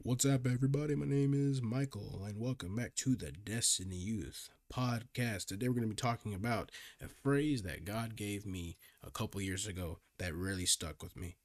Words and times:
What's 0.00 0.24
up, 0.24 0.46
everybody? 0.46 0.94
My 0.94 1.06
name 1.06 1.34
is 1.34 1.60
Michael, 1.60 2.22
and 2.24 2.38
welcome 2.38 2.76
back 2.76 2.94
to 2.94 3.16
the 3.16 3.32
Destiny 3.32 3.96
Youth 3.96 4.48
podcast. 4.72 5.46
Today, 5.46 5.66
we're 5.66 5.74
going 5.74 5.88
to 5.88 5.94
be 5.94 5.96
talking 5.96 6.32
about 6.32 6.70
a 7.02 7.08
phrase 7.08 7.62
that 7.62 7.84
God 7.84 8.14
gave 8.14 8.46
me 8.46 8.76
a 9.04 9.10
couple 9.10 9.40
years 9.42 9.66
ago 9.66 9.98
that 10.18 10.36
really 10.36 10.66
stuck 10.66 11.02
with 11.02 11.16
me 11.16 11.36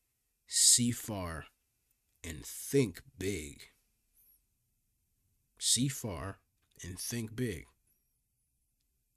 see 0.45 0.91
far 0.91 1.45
and 2.23 2.45
think 2.45 3.01
big. 3.17 3.63
See 5.57 5.87
far 5.87 6.37
and 6.83 6.99
think 6.99 7.35
big. 7.35 7.65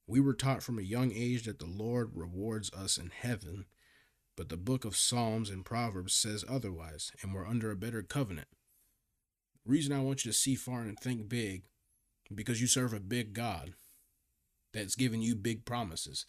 We 0.07 0.19
were 0.19 0.35
taught 0.35 0.63
from 0.63 0.79
a 0.79 0.83
young 0.83 1.13
age 1.13 1.45
that 1.45 1.59
the 1.59 1.67
Lord 1.67 2.13
rewards 2.15 2.73
us 2.73 2.97
in 2.97 3.11
heaven, 3.11 3.67
but 4.35 4.49
the 4.49 4.57
book 4.57 4.87
of 4.87 4.97
Psalms 4.97 5.51
and 5.51 5.63
Proverbs 5.63 6.15
says 6.15 6.43
otherwise, 6.49 7.13
and 7.21 7.35
we're 7.35 7.47
under 7.47 7.71
a 7.71 7.77
better 7.77 8.03
covenant 8.03 8.49
reason 9.67 9.93
I 9.93 10.01
want 10.01 10.25
you 10.25 10.31
to 10.31 10.37
see 10.37 10.55
far 10.55 10.83
and 10.83 10.99
think 10.99 11.29
big 11.29 11.65
because 12.35 12.61
you 12.61 12.67
serve 12.67 12.93
a 12.93 13.01
big 13.01 13.35
God 13.35 13.75
that's 14.73 14.95
giving 14.95 15.23
you 15.23 15.35
big 15.35 15.65
promises 15.65 16.27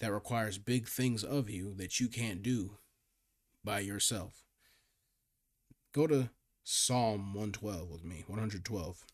that 0.00 0.12
requires 0.12 0.58
big 0.58 0.88
things 0.88 1.22
of 1.24 1.50
you 1.50 1.74
that 1.74 2.00
you 2.00 2.08
can't 2.08 2.42
do 2.42 2.78
by 3.64 3.80
yourself. 3.80 4.44
Go 5.92 6.06
to 6.06 6.30
Psalm 6.64 7.34
112 7.34 7.90
with 7.90 8.04
me, 8.04 8.24
112. 8.26 9.04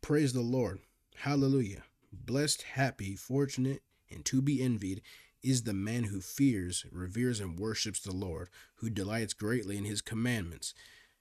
Praise 0.00 0.32
the 0.32 0.40
Lord. 0.40 0.80
Hallelujah. 1.16 1.84
Blessed, 2.12 2.62
happy, 2.62 3.14
fortunate, 3.14 3.82
and 4.10 4.24
to 4.26 4.42
be 4.42 4.60
envied 4.60 5.00
is 5.42 5.62
the 5.62 5.72
man 5.72 6.04
who 6.04 6.20
fears, 6.20 6.86
reveres, 6.90 7.40
and 7.40 7.58
worships 7.58 8.00
the 8.00 8.14
Lord, 8.14 8.48
who 8.76 8.90
delights 8.90 9.34
greatly 9.34 9.76
in 9.76 9.84
his 9.84 10.00
commandments. 10.00 10.74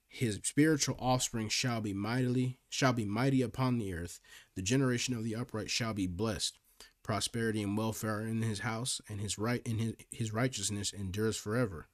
His 0.08 0.40
spiritual 0.44 0.98
offspring 1.00 1.48
shall 1.48 1.80
be 1.80 1.94
mightily 1.94 2.58
shall 2.70 2.92
be 2.92 3.06
mighty 3.06 3.42
upon 3.42 3.78
the 3.78 3.94
earth. 3.94 4.20
The 4.56 4.62
generation 4.62 5.16
of 5.16 5.24
the 5.24 5.36
upright 5.36 5.70
shall 5.70 5.94
be 5.94 6.06
blessed. 6.06 6.58
Prosperity 7.02 7.64
and 7.64 7.78
welfare 7.78 8.22
in 8.22 8.42
his 8.42 8.60
house, 8.60 9.02
and 9.08 9.22
his 9.22 9.38
right 9.38 9.62
in 9.66 9.78
his, 9.78 9.94
his 10.12 10.34
righteousness 10.34 10.92
endures 10.92 11.38
forever. 11.38 11.88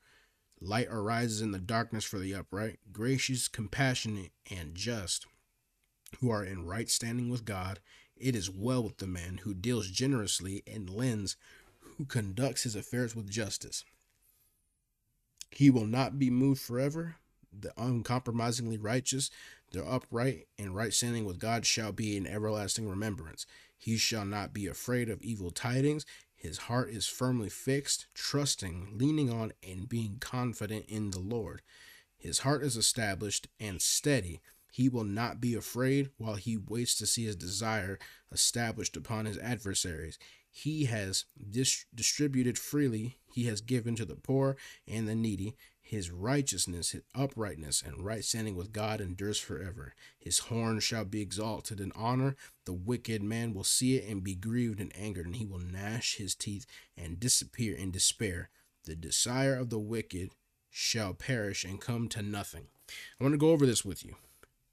Light 0.60 0.88
arises 0.90 1.42
in 1.42 1.52
the 1.52 1.60
darkness 1.60 2.04
for 2.04 2.18
the 2.18 2.34
upright, 2.34 2.80
gracious, 2.92 3.48
compassionate, 3.48 4.32
and 4.50 4.74
just, 4.74 5.28
who 6.20 6.32
are 6.32 6.44
in 6.44 6.66
right 6.66 6.90
standing 6.90 7.30
with 7.30 7.46
God. 7.46 7.80
It 8.16 8.36
is 8.36 8.50
well 8.50 8.84
with 8.84 8.98
the 8.98 9.06
man 9.06 9.42
who 9.44 9.54
deals 9.54 9.90
generously 9.90 10.64
and 10.66 10.90
lends 10.90 11.38
who 11.98 12.06
conducts 12.06 12.64
his 12.64 12.76
affairs 12.76 13.16
with 13.16 13.30
justice. 13.30 13.84
He 15.52 15.70
will 15.70 15.88
not 15.88 16.20
be 16.20 16.30
moved 16.30 16.62
forever. 16.62 17.16
The 17.58 17.74
uncompromisingly 17.78 18.78
righteous, 18.78 19.32
the 19.72 19.84
upright 19.84 20.48
and 20.60 20.76
right 20.76 20.94
standing 20.94 21.26
with 21.26 21.40
God 21.40 21.66
shall 21.66 21.92
be 21.92 22.16
in 22.16 22.28
everlasting 22.28 22.88
remembrance. 22.88 23.46
He 23.78 23.98
shall 23.98 24.26
not 24.26 24.54
be 24.54 24.68
afraid 24.68 25.10
of 25.10 25.22
evil 25.22 25.50
tidings. 25.50 26.06
His 26.36 26.60
heart 26.60 26.90
is 26.90 27.08
firmly 27.08 27.50
fixed, 27.50 28.08
trusting, 28.14 28.90
leaning 28.94 29.32
on, 29.32 29.54
and 29.68 29.90
being 29.90 30.18
confident 30.20 30.86
in 30.88 31.12
the 31.12 31.20
Lord. 31.20 31.64
His 32.18 32.40
heart 32.40 32.64
is 32.64 32.78
established 32.78 33.48
and 33.60 33.82
steady. 33.82 34.42
He 34.72 34.90
will 34.90 35.04
not 35.04 35.42
be 35.42 35.56
afraid 35.56 36.12
while 36.18 36.36
he 36.36 36.58
waits 36.58 36.96
to 37.00 37.08
see 37.08 37.26
his 37.26 37.36
desire 37.36 37.98
established 38.32 38.96
upon 38.96 39.26
his 39.26 39.40
adversaries 39.40 40.20
he 40.58 40.86
has 40.86 41.26
dis- 41.52 41.86
distributed 41.94 42.58
freely, 42.58 43.18
he 43.32 43.44
has 43.44 43.62
given 43.62 43.96
to 43.96 44.06
the 44.06 44.16
poor 44.16 44.58
and 44.88 45.08
the 45.08 45.14
needy. 45.14 45.56
His 45.80 46.10
righteousness, 46.10 46.92
his 46.92 47.04
uprightness, 47.14 47.84
and 47.86 48.04
right 48.04 48.24
standing 48.26 48.56
with 48.56 48.74
God 48.74 49.00
endures 49.00 49.38
forever. 49.38 49.94
His 50.18 50.40
horn 50.40 50.80
shall 50.80 51.06
be 51.06 51.22
exalted 51.22 51.80
in 51.80 51.92
honor. 51.96 52.36
The 52.66 52.74
wicked 52.74 53.22
man 53.22 53.54
will 53.54 53.64
see 53.64 53.98
it 53.98 54.10
and 54.10 54.24
be 54.24 54.34
grieved 54.34 54.82
and 54.82 54.92
angered, 54.98 55.28
and 55.28 55.36
he 55.36 55.46
will 55.46 55.60
gnash 55.60 56.18
his 56.18 56.34
teeth 56.34 56.66
and 56.98 57.20
disappear 57.20 57.76
in 57.76 57.92
despair. 57.92 58.50
The 58.86 58.96
desire 58.96 59.56
of 59.56 59.70
the 59.70 59.80
wicked 59.80 60.32
shall 60.72 61.14
perish 61.14 61.64
and 61.64 61.80
come 61.80 62.10
to 62.10 62.24
nothing. 62.24 62.66
I 63.20 63.24
want 63.24 63.34
to 63.34 63.38
go 63.38 63.52
over 63.52 63.68
this 63.68 63.86
with 63.86 64.04
you. 64.04 64.16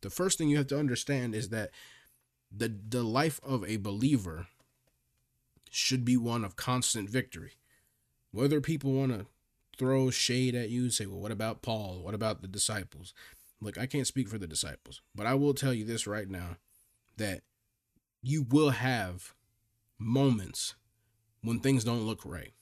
The 0.01 0.11
first 0.11 0.39
thing 0.39 0.49
you 0.49 0.57
have 0.57 0.67
to 0.69 0.79
understand 0.79 1.35
is 1.35 1.51
that 1.51 1.71
the 2.51 2.75
the 2.89 3.03
life 3.03 3.39
of 3.45 3.65
a 3.65 3.77
believer 3.77 4.47
should 5.75 6.05
be 6.05 6.17
one 6.17 6.45
of 6.45 6.57
constant 6.57 7.11
victory. 7.11 7.53
Whether 8.31 8.61
people 8.61 8.93
want 8.93 9.13
to 9.13 9.27
throw 9.77 10.11
shade 10.11 10.55
at 10.55 10.71
you, 10.71 10.89
say, 10.91 11.07
well, 11.07 11.19
what 11.19 11.33
about 11.33 11.63
Paul? 11.63 12.01
What 12.03 12.15
about 12.15 12.43
the 12.43 12.49
disciples? 12.49 13.13
Look, 13.61 13.77
I 13.77 13.87
can't 13.87 14.07
speak 14.07 14.29
for 14.29 14.39
the 14.39 14.47
disciples, 14.47 15.03
but 15.15 15.27
I 15.27 15.35
will 15.35 15.55
tell 15.55 15.75
you 15.75 15.85
this 15.85 16.07
right 16.07 16.29
now 16.29 16.59
that 17.17 17.43
you 18.23 18.47
will 18.49 18.71
have 18.71 19.35
moments 19.99 20.75
when 21.43 21.59
things 21.59 21.83
don't 21.83 22.07
look 22.07 22.23
right. 22.25 22.53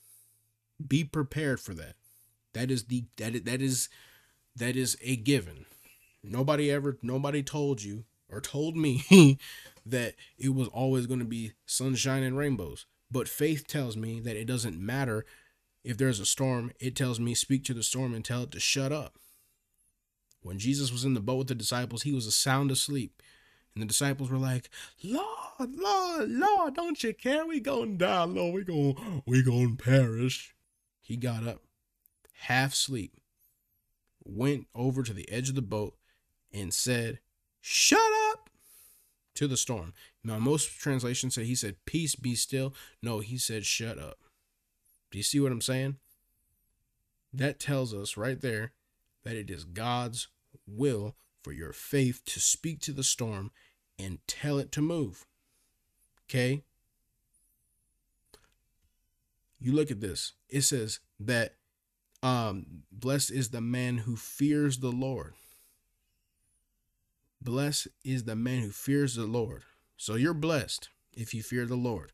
Be 0.87 1.05
prepared 1.05 1.61
for 1.61 1.75
that. 1.75 1.95
That 2.55 2.71
is 2.71 2.85
the 2.85 3.05
that 3.17 3.45
that 3.45 3.63
is 3.63 3.89
that 4.57 4.77
is 4.77 4.97
a 5.03 5.17
given. 5.17 5.67
Nobody 6.23 6.71
ever 6.71 6.99
nobody 7.03 7.43
told 7.43 7.83
you 7.83 8.05
or 8.29 8.41
told 8.41 8.77
me 8.77 9.39
that 9.87 10.15
it 10.39 10.55
was 10.55 10.69
always 10.69 11.07
going 11.07 11.21
to 11.21 11.27
be 11.27 11.53
sunshine 11.67 12.23
and 12.23 12.37
rainbows. 12.37 12.87
But 13.13 13.29
faith 13.29 13.67
tells 13.67 13.97
me 13.97 14.21
that 14.21 14.37
it 14.37 14.47
doesn't 14.47 14.81
matter 14.81 15.27
if 15.85 15.99
there's 15.99 16.19
a 16.19 16.27
storm. 16.27 16.73
It 16.81 16.97
tells 16.97 17.21
me 17.21 17.35
speak 17.35 17.63
to 17.67 17.75
the 17.75 17.83
storm 17.83 18.15
and 18.15 18.25
tell 18.25 18.45
it 18.45 18.51
to 18.53 18.61
shut 18.61 18.91
up. 18.91 19.19
When 20.41 20.59
Jesus 20.59 20.91
was 20.91 21.05
in 21.05 21.13
the 21.15 21.21
boat 21.21 21.37
with 21.37 21.49
the 21.49 21.55
disciples, 21.55 22.03
he 22.03 22.13
was 22.13 22.27
a 22.27 22.33
sound 22.33 22.71
asleep. 22.71 23.23
And 23.75 23.83
the 23.83 23.87
disciples 23.87 24.31
were 24.31 24.39
like, 24.39 24.71
Lord, 25.05 25.77
Lord, 25.77 26.31
Lord, 26.31 26.75
don't 26.75 27.03
you 27.03 27.13
care? 27.13 27.47
We 27.47 27.61
gonna 27.61 27.93
die, 27.93 28.25
Lord. 28.25 28.55
We 28.55 28.65
gonna, 28.65 29.23
we 29.27 29.43
gonna 29.43 29.77
perish. 29.77 30.55
He 31.01 31.17
got 31.17 31.47
up, 31.47 31.63
half 32.41 32.73
asleep, 32.73 33.15
went 34.25 34.67
over 34.75 35.03
to 35.03 35.13
the 35.13 35.31
edge 35.31 35.49
of 35.49 35.55
the 35.55 35.63
boat 35.63 35.97
and 36.53 36.73
said, 36.73 37.21
Shut 37.61 38.01
up 38.31 38.51
to 39.35 39.47
the 39.47 39.57
storm. 39.57 39.95
Now, 40.25 40.39
most 40.39 40.79
translations 40.79 41.35
say 41.35 41.45
he 41.45 41.55
said, 41.55 41.85
Peace 41.85 42.15
be 42.15 42.35
still. 42.35 42.75
No, 43.03 43.19
he 43.21 43.39
said, 43.39 43.67
Shut 43.67 43.99
up. 43.99 44.19
Do 45.11 45.19
you 45.19 45.25
see 45.25 45.41
what 45.41 45.53
I'm 45.53 45.61
saying? 45.61 45.97
That 47.33 47.59
tells 47.59 47.93
us 47.93 48.17
right 48.17 48.41
there 48.41 48.73
that 49.25 49.37
it 49.37 49.51
is 49.51 49.65
God's 49.65 50.29
will 50.67 51.17
for 51.43 51.53
your 51.53 51.73
faith 51.73 52.25
to 52.27 52.41
speak 52.41 52.81
to 52.81 52.93
the 52.93 53.03
storm 53.03 53.51
and 53.99 54.19
tell 54.27 54.59
it 54.59 54.71
to 54.73 54.81
move. 54.81 55.27
Okay? 56.29 56.63
You 59.59 59.73
look 59.73 59.91
at 59.91 60.01
this. 60.01 60.33
It 60.49 60.63
says 60.63 61.01
that 61.21 61.55
um 62.23 62.85
blessed 62.93 63.33
is 63.33 63.51
the 63.51 63.61
man 63.61 63.99
who 63.99 64.17
fears 64.17 64.79
the 64.79 64.93
Lord. 64.93 65.35
Blessed 67.41 67.89
is 68.05 68.25
the 68.25 68.37
man 68.37 68.63
who 68.63 68.71
fears 68.71 69.17
the 69.17 69.27
Lord. 69.27 69.63
So 69.97 70.15
you're 70.15 70.35
blessed 70.35 70.89
if 71.17 71.35
you 71.35 71.43
fear 71.43 71.67
the 71.67 71.77
Lord. 71.77 72.13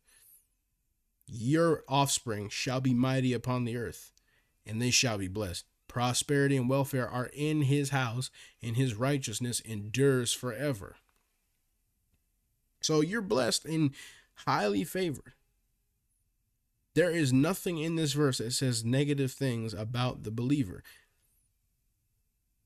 Your 1.26 1.84
offspring 1.88 2.48
shall 2.48 2.80
be 2.80 2.94
mighty 2.94 3.32
upon 3.32 3.64
the 3.64 3.76
earth, 3.76 4.12
and 4.66 4.80
they 4.80 4.90
shall 4.90 5.18
be 5.18 5.28
blessed. 5.28 5.64
Prosperity 5.86 6.56
and 6.56 6.68
welfare 6.68 7.08
are 7.08 7.30
in 7.32 7.62
his 7.62 7.90
house, 7.90 8.30
and 8.62 8.76
his 8.76 8.94
righteousness 8.94 9.60
endures 9.60 10.32
forever. 10.32 10.96
So 12.80 13.00
you're 13.00 13.22
blessed 13.22 13.64
and 13.64 13.90
highly 14.46 14.84
favored. 14.84 15.32
There 16.94 17.10
is 17.10 17.32
nothing 17.32 17.78
in 17.78 17.96
this 17.96 18.12
verse 18.12 18.38
that 18.38 18.52
says 18.52 18.84
negative 18.84 19.32
things 19.32 19.72
about 19.72 20.24
the 20.24 20.30
believer. 20.30 20.82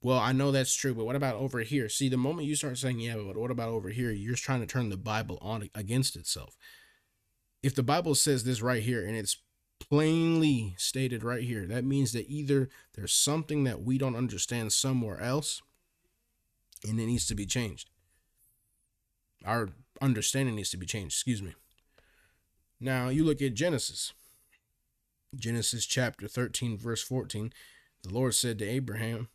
Well, 0.03 0.19
I 0.19 0.33
know 0.33 0.51
that's 0.51 0.75
true, 0.75 0.95
but 0.95 1.05
what 1.05 1.15
about 1.15 1.37
over 1.37 1.61
here? 1.61 1.89
See, 1.89 2.09
the 2.09 2.17
moment 2.17 2.49
you 2.49 2.57
start 2.57 2.77
saying, 2.77 2.99
yeah, 2.99 3.15
but 3.15 3.37
what 3.37 3.53
about 3.53 3.69
over 3.69 3.91
here? 3.91 4.11
You're 4.11 4.35
trying 4.35 4.61
to 4.61 4.67
turn 4.67 4.89
the 4.89 4.97
Bible 4.97 5.39
on 5.41 5.71
against 5.77 6.17
itself. 6.17 6.57
If 7.63 7.77
the 7.77 7.85
Bible 7.85 8.17
says 8.17 8.43
this 8.43 8.61
right 8.61 8.83
here 8.83 9.07
and 9.07 9.17
it's 9.17 9.37
plainly 9.79 10.75
stated 10.77 11.23
right 11.23 11.45
here, 11.45 11.67
that 11.67 11.85
means 11.85 12.13
that 12.13 12.29
either 12.29 12.69
there's 12.95 13.13
something 13.13 13.63
that 13.63 13.83
we 13.83 13.97
don't 13.97 14.17
understand 14.17 14.73
somewhere 14.73 15.21
else 15.21 15.63
and 16.89 16.99
it 16.99 17.07
needs 17.07 17.27
to 17.29 17.37
be 17.37 17.47
changed. 17.47 17.89
Our 19.45 19.69
understanding 20.01 20.57
needs 20.57 20.71
to 20.71 20.77
be 20.77 20.87
changed, 20.87 21.15
excuse 21.15 21.41
me. 21.41 21.55
Now, 22.81 23.09
you 23.09 23.23
look 23.23 23.41
at 23.41 23.55
Genesis. 23.55 24.13
Genesis 25.37 25.87
chapter 25.87 26.27
13, 26.27 26.77
verse 26.77 27.03
14. 27.05 27.53
The 28.03 28.13
Lord 28.13 28.35
said 28.35 28.59
to 28.59 28.69
Abraham, 28.69 29.29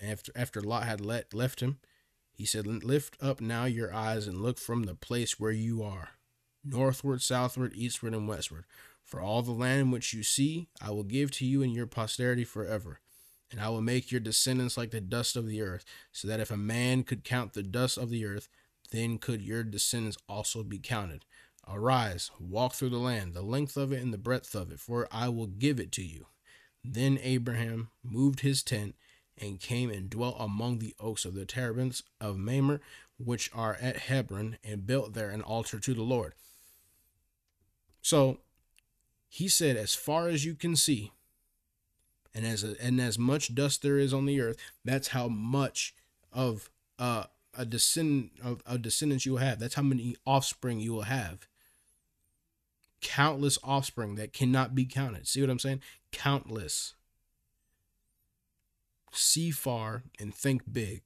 after 0.00 0.32
after 0.34 0.60
Lot 0.60 0.84
had 0.84 1.00
let, 1.00 1.34
left 1.34 1.60
him, 1.60 1.78
he 2.32 2.46
said, 2.46 2.66
Lift 2.66 3.16
up 3.20 3.40
now 3.40 3.66
your 3.66 3.92
eyes 3.92 4.26
and 4.26 4.40
look 4.40 4.58
from 4.58 4.84
the 4.84 4.94
place 4.94 5.38
where 5.38 5.50
you 5.52 5.82
are, 5.82 6.10
northward, 6.64 7.20
southward, 7.22 7.72
eastward, 7.74 8.14
and 8.14 8.26
westward. 8.26 8.64
For 9.04 9.20
all 9.20 9.42
the 9.42 9.52
land 9.52 9.92
which 9.92 10.14
you 10.14 10.22
see, 10.22 10.68
I 10.80 10.90
will 10.90 11.02
give 11.02 11.30
to 11.32 11.44
you 11.44 11.62
and 11.62 11.74
your 11.74 11.86
posterity 11.86 12.44
forever. 12.44 13.00
And 13.50 13.60
I 13.60 13.68
will 13.68 13.82
make 13.82 14.12
your 14.12 14.20
descendants 14.20 14.76
like 14.76 14.90
the 14.92 15.00
dust 15.00 15.36
of 15.36 15.48
the 15.48 15.60
earth, 15.60 15.84
so 16.12 16.28
that 16.28 16.40
if 16.40 16.50
a 16.50 16.56
man 16.56 17.02
could 17.02 17.24
count 17.24 17.52
the 17.52 17.64
dust 17.64 17.98
of 17.98 18.08
the 18.08 18.24
earth, 18.24 18.48
then 18.92 19.18
could 19.18 19.42
your 19.42 19.64
descendants 19.64 20.16
also 20.28 20.62
be 20.62 20.78
counted. 20.78 21.24
Arise, 21.68 22.30
walk 22.40 22.72
through 22.72 22.90
the 22.90 22.98
land, 22.98 23.34
the 23.34 23.42
length 23.42 23.76
of 23.76 23.92
it 23.92 24.02
and 24.02 24.14
the 24.14 24.18
breadth 24.18 24.54
of 24.54 24.70
it, 24.72 24.80
for 24.80 25.08
I 25.10 25.28
will 25.28 25.46
give 25.46 25.78
it 25.78 25.92
to 25.92 26.02
you. 26.02 26.26
Then 26.82 27.18
Abraham 27.22 27.90
moved 28.02 28.40
his 28.40 28.62
tent 28.62 28.94
and 29.40 29.60
came 29.60 29.90
and 29.90 30.10
dwelt 30.10 30.36
among 30.38 30.78
the 30.78 30.94
oaks 31.00 31.24
of 31.24 31.34
the 31.34 31.46
terebinths 31.46 32.02
of 32.20 32.36
Mamre, 32.36 32.80
which 33.18 33.50
are 33.54 33.76
at 33.80 33.96
Hebron, 33.96 34.58
and 34.62 34.86
built 34.86 35.14
there 35.14 35.30
an 35.30 35.42
altar 35.42 35.78
to 35.78 35.94
the 35.94 36.02
Lord. 36.02 36.34
So 38.02 38.38
he 39.28 39.48
said, 39.48 39.76
As 39.76 39.94
far 39.94 40.28
as 40.28 40.44
you 40.44 40.54
can 40.54 40.76
see, 40.76 41.12
and 42.34 42.46
as 42.46 42.62
and 42.62 43.00
as 43.00 43.18
much 43.18 43.54
dust 43.54 43.82
there 43.82 43.98
is 43.98 44.14
on 44.14 44.26
the 44.26 44.40
earth, 44.40 44.56
that's 44.84 45.08
how 45.08 45.28
much 45.28 45.94
of 46.32 46.70
uh, 46.98 47.24
a 47.56 47.64
descendant 47.64 48.32
of 48.42 48.62
a 48.66 48.78
descendants 48.78 49.26
you 49.26 49.32
will 49.32 49.38
have. 49.38 49.58
That's 49.58 49.74
how 49.74 49.82
many 49.82 50.16
offspring 50.26 50.80
you 50.80 50.92
will 50.92 51.02
have. 51.02 51.46
Countless 53.00 53.58
offspring 53.64 54.16
that 54.16 54.32
cannot 54.32 54.74
be 54.74 54.84
counted. 54.84 55.26
See 55.26 55.40
what 55.40 55.50
I'm 55.50 55.58
saying? 55.58 55.80
Countless. 56.12 56.94
See 59.12 59.50
far 59.50 60.04
and 60.18 60.34
think 60.34 60.62
big. 60.72 61.02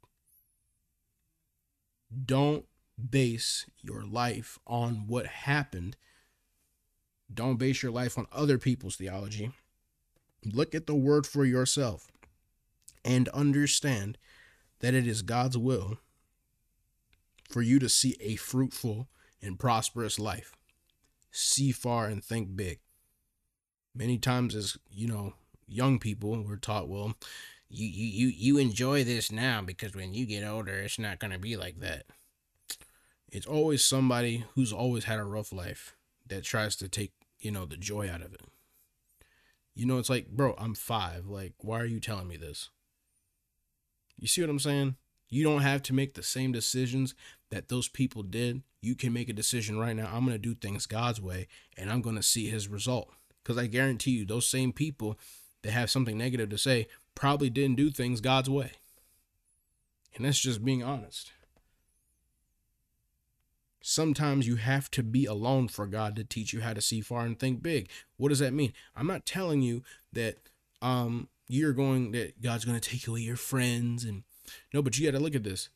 Don't 2.24 2.66
base 3.10 3.66
your 3.82 4.04
life 4.04 4.58
on 4.66 5.06
what 5.06 5.26
happened. 5.26 5.96
Don't 7.32 7.58
base 7.58 7.82
your 7.82 7.92
life 7.92 8.18
on 8.18 8.26
other 8.32 8.58
people's 8.58 8.96
theology. 8.96 9.52
Look 10.44 10.74
at 10.74 10.86
the 10.86 10.94
word 10.94 11.26
for 11.26 11.44
yourself 11.44 12.12
and 13.04 13.28
understand 13.30 14.18
that 14.80 14.94
it 14.94 15.06
is 15.06 15.22
God's 15.22 15.56
will 15.56 15.98
for 17.48 17.62
you 17.62 17.78
to 17.78 17.88
see 17.88 18.16
a 18.20 18.36
fruitful 18.36 19.08
and 19.42 19.58
prosperous 19.58 20.18
life. 20.18 20.52
See 21.30 21.72
far 21.72 22.06
and 22.06 22.22
think 22.22 22.54
big. 22.54 22.80
Many 23.94 24.18
times, 24.18 24.54
as 24.54 24.76
you 24.90 25.08
know, 25.08 25.34
young 25.66 25.98
people, 25.98 26.42
we're 26.42 26.56
taught, 26.56 26.88
well, 26.88 27.14
you 27.74 27.88
you 27.88 28.06
you 28.06 28.28
you 28.28 28.58
enjoy 28.58 29.04
this 29.04 29.32
now 29.32 29.60
because 29.62 29.94
when 29.94 30.14
you 30.14 30.26
get 30.26 30.44
older, 30.44 30.74
it's 30.74 30.98
not 30.98 31.18
gonna 31.18 31.38
be 31.38 31.56
like 31.56 31.80
that. 31.80 32.04
It's 33.30 33.46
always 33.46 33.84
somebody 33.84 34.44
who's 34.54 34.72
always 34.72 35.04
had 35.04 35.18
a 35.18 35.24
rough 35.24 35.52
life 35.52 35.96
that 36.28 36.44
tries 36.44 36.76
to 36.76 36.88
take 36.88 37.12
you 37.40 37.50
know 37.50 37.66
the 37.66 37.76
joy 37.76 38.08
out 38.08 38.22
of 38.22 38.32
it. 38.32 38.42
You 39.74 39.86
know, 39.86 39.98
it's 39.98 40.10
like, 40.10 40.28
bro, 40.28 40.54
I'm 40.56 40.74
five. 40.74 41.26
Like, 41.26 41.54
why 41.58 41.80
are 41.80 41.86
you 41.86 41.98
telling 41.98 42.28
me 42.28 42.36
this? 42.36 42.70
You 44.16 44.28
see 44.28 44.40
what 44.40 44.50
I'm 44.50 44.60
saying? 44.60 44.94
You 45.28 45.42
don't 45.42 45.62
have 45.62 45.82
to 45.84 45.92
make 45.92 46.14
the 46.14 46.22
same 46.22 46.52
decisions 46.52 47.14
that 47.50 47.68
those 47.68 47.88
people 47.88 48.22
did. 48.22 48.62
You 48.80 48.94
can 48.94 49.12
make 49.12 49.28
a 49.28 49.32
decision 49.32 49.78
right 49.78 49.96
now. 49.96 50.06
I'm 50.12 50.24
going 50.24 50.36
to 50.36 50.38
do 50.38 50.54
things 50.54 50.86
God's 50.86 51.20
way 51.20 51.48
and 51.76 51.90
I'm 51.90 52.02
going 52.02 52.14
to 52.16 52.22
see 52.22 52.48
his 52.48 52.68
result. 52.68 53.10
Because 53.42 53.58
I 53.58 53.66
guarantee 53.66 54.12
you, 54.12 54.24
those 54.24 54.46
same 54.46 54.72
people 54.72 55.18
that 55.62 55.72
have 55.72 55.90
something 55.90 56.16
negative 56.16 56.50
to 56.50 56.58
say 56.58 56.86
probably 57.14 57.50
didn't 57.50 57.76
do 57.76 57.90
things 57.90 58.20
God's 58.20 58.50
way. 58.50 58.72
And 60.14 60.24
that's 60.24 60.38
just 60.38 60.64
being 60.64 60.82
honest. 60.82 61.32
Sometimes 63.80 64.46
you 64.46 64.56
have 64.56 64.90
to 64.92 65.02
be 65.02 65.26
alone 65.26 65.68
for 65.68 65.86
God 65.86 66.16
to 66.16 66.24
teach 66.24 66.52
you 66.52 66.62
how 66.62 66.72
to 66.72 66.80
see 66.80 67.00
far 67.00 67.26
and 67.26 67.38
think 67.38 67.62
big. 67.62 67.90
What 68.16 68.30
does 68.30 68.38
that 68.38 68.54
mean? 68.54 68.72
I'm 68.96 69.06
not 69.06 69.26
telling 69.26 69.60
you 69.60 69.82
that 70.12 70.38
um 70.80 71.28
you're 71.48 71.72
going 71.72 72.12
that 72.12 72.40
God's 72.40 72.64
going 72.64 72.80
to 72.80 72.90
take 72.90 73.06
away 73.06 73.20
your 73.20 73.36
friends 73.36 74.04
and 74.04 74.22
no, 74.72 74.82
but 74.82 74.98
you 74.98 75.10
got 75.10 75.16
to 75.16 75.22
look 75.22 75.34
at 75.34 75.44
this. 75.44 75.68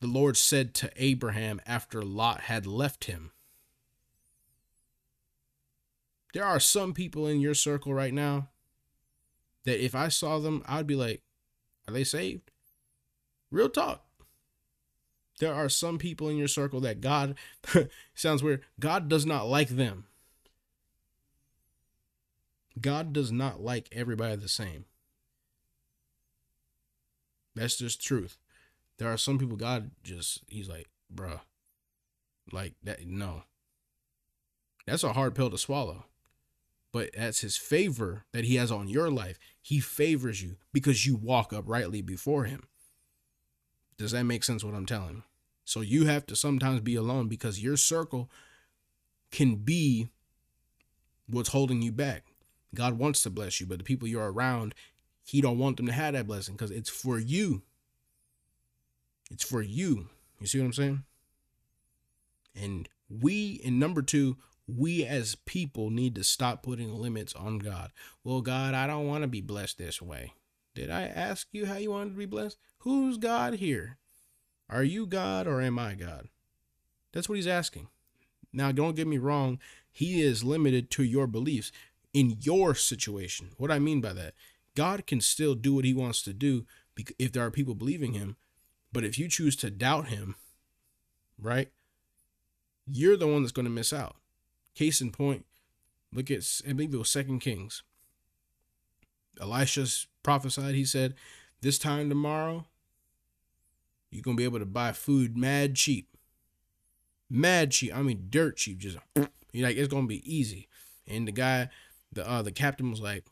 The 0.00 0.06
Lord 0.06 0.36
said 0.36 0.74
to 0.74 0.90
Abraham 0.96 1.60
after 1.66 2.02
Lot 2.02 2.42
had 2.42 2.66
left 2.66 3.04
him. 3.04 3.32
There 6.34 6.44
are 6.44 6.60
some 6.60 6.94
people 6.94 7.26
in 7.26 7.40
your 7.40 7.54
circle 7.54 7.92
right 7.92 8.12
now 8.14 8.48
that 9.68 9.84
if 9.84 9.94
I 9.94 10.08
saw 10.08 10.38
them, 10.38 10.62
I'd 10.66 10.86
be 10.86 10.94
like, 10.94 11.20
are 11.86 11.92
they 11.92 12.04
saved? 12.04 12.50
Real 13.50 13.68
talk. 13.68 14.02
There 15.40 15.54
are 15.54 15.68
some 15.68 15.98
people 15.98 16.30
in 16.30 16.38
your 16.38 16.48
circle 16.48 16.80
that 16.80 17.02
God 17.02 17.36
sounds 18.14 18.42
weird. 18.42 18.64
God 18.80 19.08
does 19.08 19.26
not 19.26 19.46
like 19.46 19.68
them. 19.68 20.06
God 22.80 23.12
does 23.12 23.30
not 23.30 23.60
like 23.60 23.88
everybody 23.92 24.36
the 24.36 24.48
same. 24.48 24.86
That's 27.54 27.76
just 27.76 28.02
truth. 28.02 28.38
There 28.96 29.12
are 29.12 29.18
some 29.18 29.38
people 29.38 29.56
God 29.56 29.90
just 30.02 30.42
he's 30.48 30.68
like, 30.68 30.88
bruh, 31.14 31.40
like 32.52 32.74
that 32.84 33.06
no. 33.06 33.42
That's 34.86 35.04
a 35.04 35.12
hard 35.12 35.34
pill 35.34 35.50
to 35.50 35.58
swallow. 35.58 36.06
But 36.92 37.10
that's 37.16 37.40
his 37.40 37.56
favor 37.56 38.24
that 38.32 38.44
he 38.44 38.56
has 38.56 38.72
on 38.72 38.88
your 38.88 39.10
life. 39.10 39.38
He 39.60 39.80
favors 39.80 40.42
you 40.42 40.56
because 40.72 41.06
you 41.06 41.16
walk 41.16 41.52
uprightly 41.52 42.00
before 42.00 42.44
him. 42.44 42.64
Does 43.98 44.12
that 44.12 44.24
make 44.24 44.44
sense 44.44 44.64
what 44.64 44.74
I'm 44.74 44.86
telling? 44.86 45.22
So 45.64 45.80
you 45.82 46.06
have 46.06 46.24
to 46.26 46.36
sometimes 46.36 46.80
be 46.80 46.94
alone 46.94 47.28
because 47.28 47.62
your 47.62 47.76
circle 47.76 48.30
can 49.30 49.56
be 49.56 50.08
what's 51.28 51.50
holding 51.50 51.82
you 51.82 51.92
back. 51.92 52.24
God 52.74 52.98
wants 52.98 53.22
to 53.22 53.30
bless 53.30 53.60
you, 53.60 53.66
but 53.66 53.78
the 53.78 53.84
people 53.84 54.08
you're 54.08 54.32
around, 54.32 54.74
he 55.24 55.40
don't 55.40 55.58
want 55.58 55.76
them 55.76 55.86
to 55.86 55.92
have 55.92 56.14
that 56.14 56.26
blessing 56.26 56.54
because 56.54 56.70
it's 56.70 56.88
for 56.88 57.18
you. 57.18 57.62
It's 59.30 59.44
for 59.44 59.60
you. 59.60 60.08
You 60.40 60.46
see 60.46 60.58
what 60.58 60.66
I'm 60.66 60.72
saying? 60.72 61.04
And 62.54 62.88
we, 63.10 63.60
in 63.62 63.78
number 63.78 64.02
two, 64.02 64.36
we 64.68 65.04
as 65.04 65.34
people 65.34 65.90
need 65.90 66.14
to 66.14 66.22
stop 66.22 66.62
putting 66.62 66.94
limits 66.94 67.34
on 67.34 67.58
God. 67.58 67.90
Well, 68.22 68.42
God, 68.42 68.74
I 68.74 68.86
don't 68.86 69.06
want 69.06 69.22
to 69.22 69.28
be 69.28 69.40
blessed 69.40 69.78
this 69.78 70.02
way. 70.02 70.34
Did 70.74 70.90
I 70.90 71.04
ask 71.04 71.48
you 71.52 71.66
how 71.66 71.76
you 71.76 71.90
wanted 71.90 72.10
to 72.10 72.18
be 72.18 72.26
blessed? 72.26 72.58
Who's 72.80 73.16
God 73.16 73.54
here? 73.54 73.96
Are 74.68 74.84
you 74.84 75.06
God 75.06 75.46
or 75.46 75.62
am 75.62 75.78
I 75.78 75.94
God? 75.94 76.28
That's 77.12 77.28
what 77.28 77.36
he's 77.36 77.46
asking. 77.46 77.88
Now, 78.52 78.70
don't 78.70 78.96
get 78.96 79.06
me 79.06 79.18
wrong, 79.18 79.58
he 79.90 80.22
is 80.22 80.44
limited 80.44 80.90
to 80.92 81.02
your 81.02 81.26
beliefs 81.26 81.72
in 82.12 82.36
your 82.40 82.74
situation. 82.74 83.50
What 83.56 83.70
I 83.70 83.78
mean 83.78 84.00
by 84.00 84.12
that, 84.12 84.34
God 84.74 85.06
can 85.06 85.20
still 85.20 85.54
do 85.54 85.74
what 85.74 85.84
he 85.84 85.94
wants 85.94 86.22
to 86.22 86.32
do 86.32 86.66
if 87.18 87.32
there 87.32 87.44
are 87.44 87.50
people 87.50 87.74
believing 87.74 88.12
him, 88.12 88.36
but 88.92 89.04
if 89.04 89.18
you 89.18 89.28
choose 89.28 89.56
to 89.56 89.70
doubt 89.70 90.08
him, 90.08 90.36
right, 91.40 91.70
you're 92.86 93.16
the 93.16 93.26
one 93.26 93.42
that's 93.42 93.52
going 93.52 93.64
to 93.64 93.70
miss 93.70 93.92
out. 93.92 94.16
Case 94.78 95.00
in 95.00 95.10
point, 95.10 95.44
look 96.12 96.30
at, 96.30 96.44
I 96.64 96.72
believe 96.72 96.94
it 96.94 96.98
was 96.98 97.10
Second 97.10 97.40
Kings. 97.40 97.82
Elisha's 99.40 100.06
prophesied, 100.22 100.76
he 100.76 100.84
said, 100.84 101.14
This 101.62 101.80
time 101.80 102.08
tomorrow, 102.08 102.64
you're 104.12 104.22
to 104.36 104.40
be 104.40 104.44
able 104.44 104.60
to 104.60 104.66
buy 104.66 104.92
food 104.92 105.36
mad 105.36 105.74
cheap. 105.74 106.16
Mad 107.28 107.72
cheap. 107.72 107.92
I 107.92 108.02
mean, 108.02 108.28
dirt 108.30 108.56
cheap. 108.56 108.78
Just, 108.78 108.98
you're 109.50 109.66
like, 109.66 109.76
it's 109.76 109.88
to 110.04 110.08
be 110.08 110.22
easy. 110.32 110.68
And 111.08 111.26
the 111.26 111.32
guy, 111.32 111.70
the 112.12 112.28
uh, 112.30 112.42
the 112.42 112.52
captain 112.52 112.88
was 112.88 113.00
like, 113.00 113.24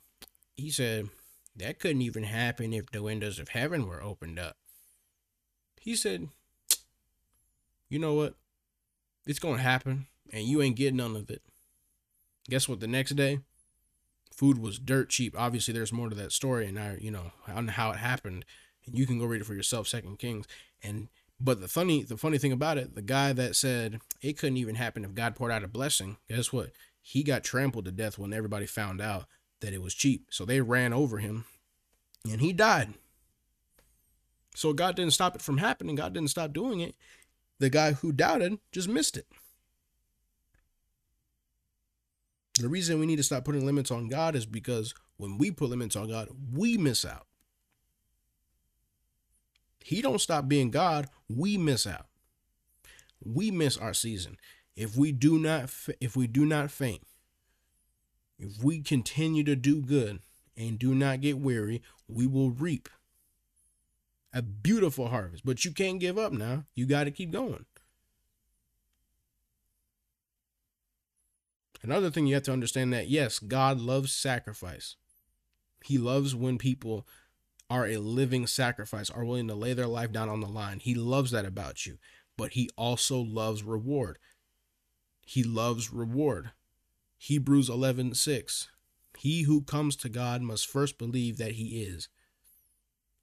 he 0.56 0.68
said, 0.68 1.10
that 1.54 1.78
couldn't 1.78 2.02
even 2.02 2.24
happen 2.24 2.72
if 2.72 2.90
the 2.90 3.04
windows 3.04 3.38
of 3.38 3.50
heaven 3.50 3.86
were 3.86 4.02
opened 4.02 4.40
up. 4.40 4.56
He 5.80 5.94
said, 5.94 6.28
You 7.88 8.00
know 8.00 8.14
what? 8.14 8.34
It's 9.28 9.38
to 9.58 9.62
happen, 9.62 10.08
and 10.36 10.46
you 10.46 10.60
ain't 10.60 10.76
getting 10.76 10.98
none 10.98 11.16
of 11.16 11.30
it. 11.30 11.40
Guess 12.50 12.68
what? 12.68 12.80
The 12.80 12.86
next 12.86 13.16
day, 13.16 13.40
food 14.30 14.58
was 14.58 14.78
dirt 14.78 15.08
cheap. 15.08 15.34
Obviously, 15.36 15.72
there's 15.72 15.94
more 15.94 16.10
to 16.10 16.14
that 16.14 16.30
story, 16.30 16.66
and 16.66 16.78
I, 16.78 16.98
you 17.00 17.10
know, 17.10 17.32
on 17.48 17.68
how 17.68 17.90
it 17.92 17.96
happened, 17.96 18.44
and 18.84 18.98
you 18.98 19.06
can 19.06 19.18
go 19.18 19.24
read 19.24 19.40
it 19.40 19.46
for 19.46 19.54
yourself. 19.54 19.88
Second 19.88 20.18
Kings, 20.18 20.46
and 20.82 21.08
but 21.40 21.62
the 21.62 21.68
funny, 21.68 22.02
the 22.02 22.18
funny 22.18 22.36
thing 22.36 22.52
about 22.52 22.76
it, 22.76 22.94
the 22.94 23.02
guy 23.02 23.32
that 23.32 23.56
said 23.56 24.00
it 24.20 24.38
couldn't 24.38 24.58
even 24.58 24.74
happen 24.74 25.04
if 25.04 25.14
God 25.14 25.36
poured 25.36 25.52
out 25.52 25.64
a 25.64 25.68
blessing, 25.68 26.18
guess 26.28 26.52
what? 26.52 26.70
He 27.00 27.22
got 27.22 27.42
trampled 27.42 27.86
to 27.86 27.90
death 27.90 28.18
when 28.18 28.34
everybody 28.34 28.66
found 28.66 29.00
out 29.00 29.24
that 29.60 29.72
it 29.72 29.80
was 29.80 29.94
cheap. 29.94 30.26
So 30.30 30.44
they 30.44 30.60
ran 30.60 30.92
over 30.92 31.18
him, 31.18 31.46
and 32.30 32.42
he 32.42 32.52
died. 32.52 32.92
So 34.54 34.74
God 34.74 34.96
didn't 34.96 35.14
stop 35.14 35.34
it 35.34 35.42
from 35.42 35.58
happening. 35.58 35.96
God 35.96 36.12
didn't 36.12 36.30
stop 36.30 36.52
doing 36.52 36.80
it. 36.80 36.94
The 37.58 37.70
guy 37.70 37.92
who 37.92 38.12
doubted 38.12 38.58
just 38.70 38.88
missed 38.88 39.16
it. 39.16 39.26
The 42.60 42.68
reason 42.68 42.98
we 42.98 43.06
need 43.06 43.16
to 43.16 43.22
stop 43.22 43.44
putting 43.44 43.66
limits 43.66 43.90
on 43.90 44.08
God 44.08 44.34
is 44.34 44.46
because 44.46 44.94
when 45.18 45.38
we 45.38 45.50
put 45.50 45.70
limits 45.70 45.96
on 45.96 46.08
God, 46.08 46.28
we 46.52 46.78
miss 46.78 47.04
out. 47.04 47.26
He 49.84 50.02
don't 50.02 50.20
stop 50.20 50.48
being 50.48 50.70
God, 50.70 51.08
we 51.28 51.56
miss 51.56 51.86
out. 51.86 52.06
We 53.24 53.50
miss 53.50 53.76
our 53.76 53.94
season. 53.94 54.36
If 54.74 54.96
we 54.96 55.12
do 55.12 55.38
not 55.38 55.70
if 56.00 56.16
we 56.16 56.26
do 56.26 56.44
not 56.44 56.70
faint, 56.70 57.02
if 58.38 58.62
we 58.62 58.80
continue 58.80 59.44
to 59.44 59.56
do 59.56 59.80
good 59.80 60.20
and 60.56 60.78
do 60.78 60.94
not 60.94 61.20
get 61.20 61.38
weary, 61.38 61.82
we 62.08 62.26
will 62.26 62.50
reap 62.50 62.88
a 64.32 64.42
beautiful 64.42 65.08
harvest. 65.08 65.44
But 65.46 65.64
you 65.64 65.72
can't 65.72 66.00
give 66.00 66.18
up 66.18 66.32
now. 66.32 66.64
You 66.74 66.86
got 66.86 67.04
to 67.04 67.10
keep 67.10 67.30
going. 67.30 67.64
Another 71.86 72.10
thing 72.10 72.26
you 72.26 72.34
have 72.34 72.42
to 72.42 72.52
understand 72.52 72.92
that 72.92 73.08
yes, 73.08 73.38
God 73.38 73.78
loves 73.78 74.12
sacrifice. 74.12 74.96
He 75.84 75.98
loves 75.98 76.34
when 76.34 76.58
people 76.58 77.06
are 77.70 77.86
a 77.86 77.98
living 77.98 78.48
sacrifice, 78.48 79.08
are 79.08 79.24
willing 79.24 79.46
to 79.46 79.54
lay 79.54 79.72
their 79.72 79.86
life 79.86 80.10
down 80.10 80.28
on 80.28 80.40
the 80.40 80.48
line. 80.48 80.80
He 80.80 80.96
loves 80.96 81.30
that 81.30 81.44
about 81.44 81.86
you, 81.86 81.98
but 82.36 82.52
he 82.54 82.68
also 82.76 83.20
loves 83.20 83.62
reward. 83.62 84.18
He 85.24 85.44
loves 85.44 85.92
reward. 85.92 86.50
Hebrews 87.18 87.68
11 87.68 88.14
6. 88.14 88.68
He 89.18 89.42
who 89.42 89.62
comes 89.62 89.94
to 89.96 90.08
God 90.08 90.42
must 90.42 90.66
first 90.66 90.98
believe 90.98 91.38
that 91.38 91.52
he 91.52 91.82
is, 91.82 92.08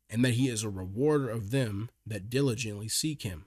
and 0.10 0.24
that 0.24 0.36
he 0.36 0.48
is 0.48 0.64
a 0.64 0.70
rewarder 0.70 1.30
of 1.30 1.52
them 1.52 1.90
that 2.08 2.30
diligently 2.30 2.88
seek 2.88 3.24
him. 3.24 3.46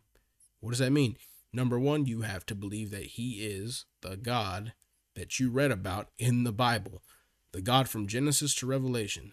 What 0.61 0.71
does 0.71 0.79
that 0.81 0.93
mean? 0.93 1.17
Number 1.55 1.79
one, 1.79 2.05
you 2.05 2.21
have 2.21 2.45
to 2.47 2.55
believe 2.55 2.91
that 2.91 3.07
he 3.07 3.47
is 3.47 3.87
the 4.03 4.19
God 4.19 4.75
that 5.17 5.41
you 5.41 5.51
read 5.51 5.73
about 5.73 6.09
in 6.19 6.45
the 6.45 6.53
Bible, 6.53 7.03
the 7.53 7.61
God 7.61 7.89
from 7.89 8.07
Genesis 8.07 8.55
to 8.57 8.67
Revelation. 8.67 9.33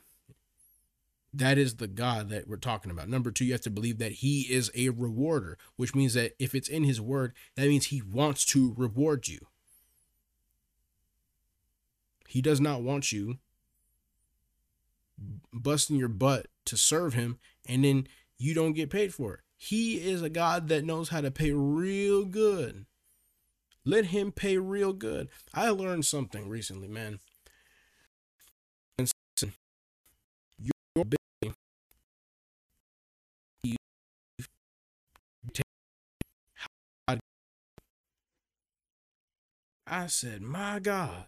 That 1.31 1.57
is 1.57 1.75
the 1.75 1.87
God 1.87 2.29
that 2.29 2.47
we're 2.47 2.57
talking 2.57 2.91
about. 2.91 3.09
Number 3.09 3.31
two, 3.31 3.45
you 3.45 3.53
have 3.53 3.61
to 3.61 3.69
believe 3.69 3.97
that 3.99 4.13
He 4.13 4.41
is 4.41 4.71
a 4.75 4.89
rewarder, 4.89 5.57
which 5.75 5.95
means 5.95 6.13
that 6.13 6.33
if 6.39 6.55
it's 6.55 6.69
in 6.69 6.83
His 6.83 7.01
word, 7.01 7.33
that 7.55 7.67
means 7.67 7.87
He 7.87 8.01
wants 8.01 8.45
to 8.45 8.73
reward 8.77 9.27
you. 9.27 9.39
He 12.27 12.41
does 12.41 12.59
not 12.59 12.81
want 12.81 13.11
you 13.11 13.37
busting 15.51 15.95
your 15.95 16.07
butt 16.07 16.47
to 16.65 16.77
serve 16.77 17.13
Him 17.13 17.37
and 17.67 17.83
then 17.83 18.07
you 18.37 18.53
don't 18.53 18.73
get 18.73 18.89
paid 18.89 19.13
for 19.13 19.35
it. 19.35 19.39
He 19.55 19.95
is 19.95 20.21
a 20.21 20.29
God 20.29 20.67
that 20.67 20.83
knows 20.83 21.09
how 21.09 21.21
to 21.21 21.31
pay 21.31 21.51
real 21.51 22.25
good. 22.25 22.85
Let 23.85 24.05
Him 24.07 24.31
pay 24.31 24.57
real 24.57 24.93
good. 24.93 25.29
I 25.53 25.69
learned 25.69 26.05
something 26.05 26.47
recently, 26.47 26.87
man. 26.87 27.19
Your 30.57 31.05
I 39.85 40.07
said, 40.07 40.41
my 40.41 40.79
God. 40.79 41.25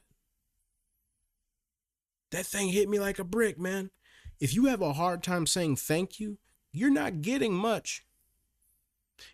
That 2.31 2.45
thing 2.45 2.69
hit 2.69 2.89
me 2.89 3.00
like 3.00 3.19
a 3.19 3.24
brick, 3.24 3.59
man. 3.59 3.91
If 4.39 4.53
you 4.53 4.65
have 4.65 4.81
a 4.81 4.93
hard 4.93 5.24
time 5.24 5.45
saying 5.45 5.75
thank 5.75 6.19
you, 6.19 6.38
you're 6.71 6.89
not 6.89 7.21
getting 7.21 7.53
much. 7.53 8.03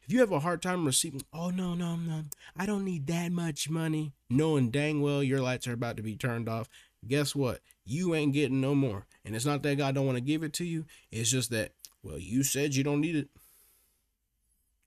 If 0.04 0.14
you 0.14 0.20
have 0.20 0.32
a 0.32 0.40
hard 0.40 0.62
time 0.62 0.86
receiving, 0.86 1.24
oh, 1.34 1.50
no, 1.50 1.74
no, 1.74 1.96
no, 1.96 2.26
I 2.56 2.66
don't 2.66 2.86
need 2.86 3.08
that 3.08 3.32
much 3.32 3.70
money, 3.70 4.14
knowing 4.30 4.70
dang 4.70 5.02
well 5.02 5.24
your 5.24 5.42
lights 5.42 5.68
are 5.68 5.74
about 5.74 5.98
to 5.98 6.04
be 6.04 6.16
turned 6.16 6.48
off, 6.48 6.70
guess 7.08 7.36
what? 7.36 7.62
You 7.84 8.14
ain't 8.14 8.34
getting 8.34 8.62
no 8.62 8.76
more. 8.76 9.06
And 9.26 9.36
it's 9.36 9.46
not 9.46 9.64
that 9.64 9.78
God 9.78 9.96
don't 9.96 10.06
want 10.06 10.18
to 10.18 10.24
give 10.24 10.44
it 10.44 10.54
to 10.54 10.66
you, 10.66 10.86
it's 11.12 11.32
just 11.32 11.50
that, 11.52 11.74
well, 12.04 12.20
you 12.20 12.44
said 12.44 12.76
you 12.76 12.84
don't 12.84 13.02
need 13.02 13.16
it. 13.16 13.30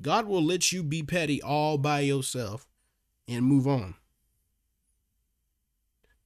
God 0.03 0.27
will 0.27 0.43
let 0.43 0.73
you 0.73 0.83
be 0.83 1.03
petty 1.03 1.41
all 1.41 1.79
by 1.79 2.01
yourself 2.01 2.67
and 3.29 3.45
move 3.45 3.67
on. 3.67 3.95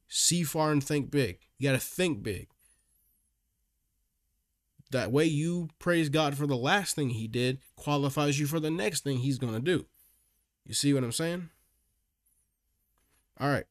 See 0.09 0.43
far 0.43 0.73
and 0.73 0.83
think 0.83 1.11
big. 1.11 1.39
You 1.59 1.69
got 1.69 1.79
to 1.79 1.87
think 1.87 2.23
big. 2.23 2.49
That 4.91 5.13
way, 5.13 5.27
you 5.27 5.69
praise 5.79 6.09
God 6.09 6.37
for 6.37 6.47
the 6.47 6.57
last 6.57 6.95
thing 6.95 7.11
He 7.11 7.29
did 7.29 7.59
qualifies 7.77 8.41
you 8.41 8.47
for 8.47 8.61
the 8.61 8.71
next 8.71 9.05
thing 9.05 9.19
He's 9.19 9.39
going 9.39 9.55
to 9.55 9.61
do. 9.61 9.87
You 10.65 10.75
see 10.75 10.93
what 10.93 11.05
I'm 11.05 11.13
saying? 11.13 11.51
All 13.41 13.49
right. 13.49 13.67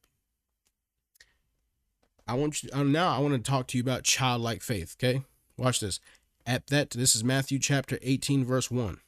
I 2.26 2.34
want 2.34 2.62
you 2.62 2.70
uh, 2.72 2.82
now. 2.82 3.14
I 3.14 3.20
want 3.20 3.34
to 3.34 3.50
talk 3.50 3.66
to 3.68 3.78
you 3.78 3.82
about 3.82 4.04
childlike 4.04 4.62
faith. 4.62 4.96
Okay, 4.98 5.22
watch 5.56 5.80
this. 5.80 5.98
At 6.46 6.66
that, 6.68 6.90
this 6.90 7.14
is 7.14 7.24
Matthew 7.24 7.58
chapter 7.58 7.98
18, 8.02 8.44
verse 8.44 8.70
1. 8.70 8.98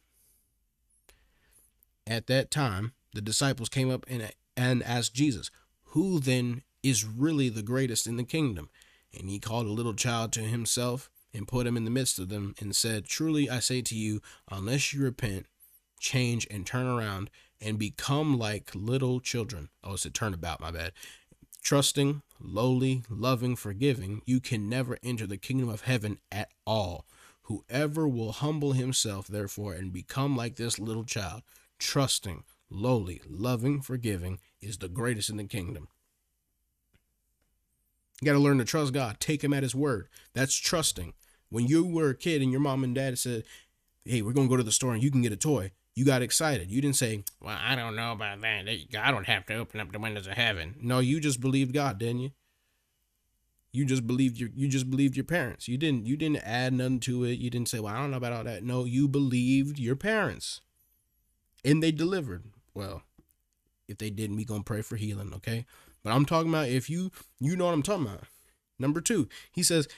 At 2.06 2.26
that 2.26 2.50
time, 2.50 2.92
the 3.14 3.20
disciples 3.20 3.68
came 3.68 3.90
up 3.90 4.04
and, 4.08 4.32
and 4.56 4.82
asked 4.82 5.14
Jesus, 5.14 5.50
Who 5.84 6.18
then 6.18 6.62
is 6.82 7.04
really 7.04 7.48
the 7.48 7.62
greatest 7.62 8.06
in 8.06 8.16
the 8.16 8.24
kingdom. 8.24 8.68
And 9.18 9.28
he 9.28 9.38
called 9.38 9.66
a 9.66 9.72
little 9.72 9.94
child 9.94 10.32
to 10.32 10.40
himself 10.40 11.10
and 11.32 11.48
put 11.48 11.66
him 11.66 11.76
in 11.76 11.84
the 11.84 11.90
midst 11.90 12.18
of 12.18 12.28
them 12.28 12.54
and 12.60 12.74
said, 12.74 13.04
Truly 13.04 13.48
I 13.48 13.60
say 13.60 13.82
to 13.82 13.94
you, 13.94 14.20
unless 14.50 14.92
you 14.92 15.02
repent, 15.02 15.46
change, 15.98 16.46
and 16.50 16.66
turn 16.66 16.86
around 16.86 17.30
and 17.60 17.78
become 17.78 18.38
like 18.38 18.70
little 18.74 19.20
children. 19.20 19.68
Oh, 19.84 19.94
it's 19.94 20.04
a 20.04 20.10
turnabout, 20.10 20.60
my 20.60 20.70
bad. 20.70 20.92
Trusting, 21.62 22.22
lowly, 22.40 23.02
loving, 23.10 23.54
forgiving, 23.54 24.22
you 24.24 24.40
can 24.40 24.68
never 24.68 24.98
enter 25.02 25.26
the 25.26 25.36
kingdom 25.36 25.68
of 25.68 25.82
heaven 25.82 26.18
at 26.32 26.50
all. 26.66 27.04
Whoever 27.42 28.08
will 28.08 28.32
humble 28.32 28.72
himself, 28.72 29.26
therefore, 29.26 29.74
and 29.74 29.92
become 29.92 30.36
like 30.36 30.56
this 30.56 30.78
little 30.78 31.04
child, 31.04 31.42
trusting, 31.78 32.44
lowly, 32.70 33.20
loving, 33.28 33.82
forgiving, 33.82 34.38
is 34.60 34.78
the 34.78 34.88
greatest 34.88 35.30
in 35.30 35.36
the 35.36 35.44
kingdom. 35.44 35.88
You 38.20 38.26
got 38.26 38.32
to 38.32 38.38
learn 38.38 38.58
to 38.58 38.64
trust 38.64 38.92
God. 38.92 39.18
Take 39.18 39.42
him 39.42 39.52
at 39.52 39.62
his 39.62 39.74
word. 39.74 40.08
That's 40.34 40.54
trusting. 40.54 41.14
When 41.50 41.66
you 41.66 41.84
were 41.84 42.10
a 42.10 42.16
kid 42.16 42.42
and 42.42 42.50
your 42.50 42.60
mom 42.60 42.84
and 42.84 42.94
dad 42.94 43.18
said, 43.18 43.44
"Hey, 44.04 44.22
we're 44.22 44.32
to 44.32 44.48
go 44.48 44.56
to 44.56 44.62
the 44.62 44.72
store 44.72 44.94
and 44.94 45.02
you 45.02 45.10
can 45.10 45.22
get 45.22 45.32
a 45.32 45.36
toy." 45.36 45.72
You 45.94 46.04
got 46.04 46.22
excited. 46.22 46.70
You 46.70 46.80
didn't 46.80 46.96
say, 46.96 47.24
"Well, 47.40 47.58
I 47.60 47.74
don't 47.74 47.96
know 47.96 48.12
about 48.12 48.40
that. 48.40 48.68
I 48.68 49.10
don't 49.10 49.26
have 49.26 49.44
to 49.46 49.54
open 49.54 49.80
up 49.80 49.92
the 49.92 49.98
windows 49.98 50.26
of 50.26 50.34
heaven." 50.34 50.76
No, 50.80 51.00
you 51.00 51.20
just 51.20 51.40
believed 51.40 51.74
God, 51.74 51.98
didn't 51.98 52.20
you? 52.20 52.32
You 53.72 53.84
just 53.84 54.06
believed 54.06 54.38
your 54.38 54.50
you 54.54 54.68
just 54.68 54.90
believed 54.90 55.16
your 55.16 55.24
parents. 55.24 55.68
You 55.68 55.76
didn't 55.76 56.06
you 56.06 56.16
didn't 56.16 56.44
add 56.44 56.72
nothing 56.72 57.00
to 57.00 57.24
it. 57.24 57.38
You 57.38 57.50
didn't 57.50 57.68
say, 57.68 57.80
"Well, 57.80 57.94
I 57.94 58.00
don't 58.00 58.10
know 58.10 58.16
about 58.16 58.32
all 58.32 58.44
that." 58.44 58.64
No, 58.64 58.84
you 58.84 59.08
believed 59.08 59.78
your 59.78 59.96
parents. 59.96 60.60
And 61.64 61.82
they 61.82 61.92
delivered. 61.92 62.44
Well, 62.72 63.02
if 63.86 63.98
they 63.98 64.10
didn't, 64.10 64.36
we 64.36 64.44
to 64.44 64.62
pray 64.62 64.82
for 64.82 64.96
healing, 64.96 65.32
okay? 65.34 65.66
But 66.02 66.12
I'm 66.12 66.24
talking 66.24 66.48
about 66.48 66.68
if 66.68 66.88
you 66.88 67.10
you 67.38 67.56
know 67.56 67.66
what 67.66 67.74
I'm 67.74 67.82
talking 67.82 68.06
about. 68.06 68.24
Number 68.78 69.00
two, 69.00 69.28
he 69.52 69.62
says 69.62 69.88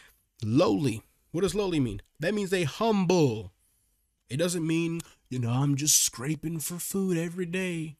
lowly. 0.42 1.02
What 1.32 1.40
does 1.40 1.54
lowly 1.54 1.80
mean? 1.80 2.02
That 2.20 2.34
means 2.34 2.50
they 2.50 2.64
humble. 2.64 3.52
It 4.28 4.36
doesn't 4.36 4.66
mean, 4.66 5.00
you 5.28 5.38
know, 5.38 5.50
I'm 5.50 5.76
just 5.76 6.02
scraping 6.02 6.60
for 6.60 6.78
food 6.78 7.16
every 7.16 7.46
day. 7.46 7.96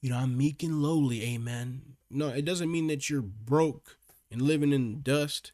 You 0.00 0.10
know, 0.10 0.18
I'm 0.18 0.38
meek 0.38 0.62
and 0.62 0.80
lowly, 0.80 1.22
amen. 1.34 1.96
No, 2.10 2.28
it 2.28 2.44
doesn't 2.44 2.70
mean 2.70 2.86
that 2.86 3.10
you're 3.10 3.22
broke 3.22 3.98
and 4.30 4.40
living 4.40 4.72
in 4.72 5.02
dust. 5.02 5.52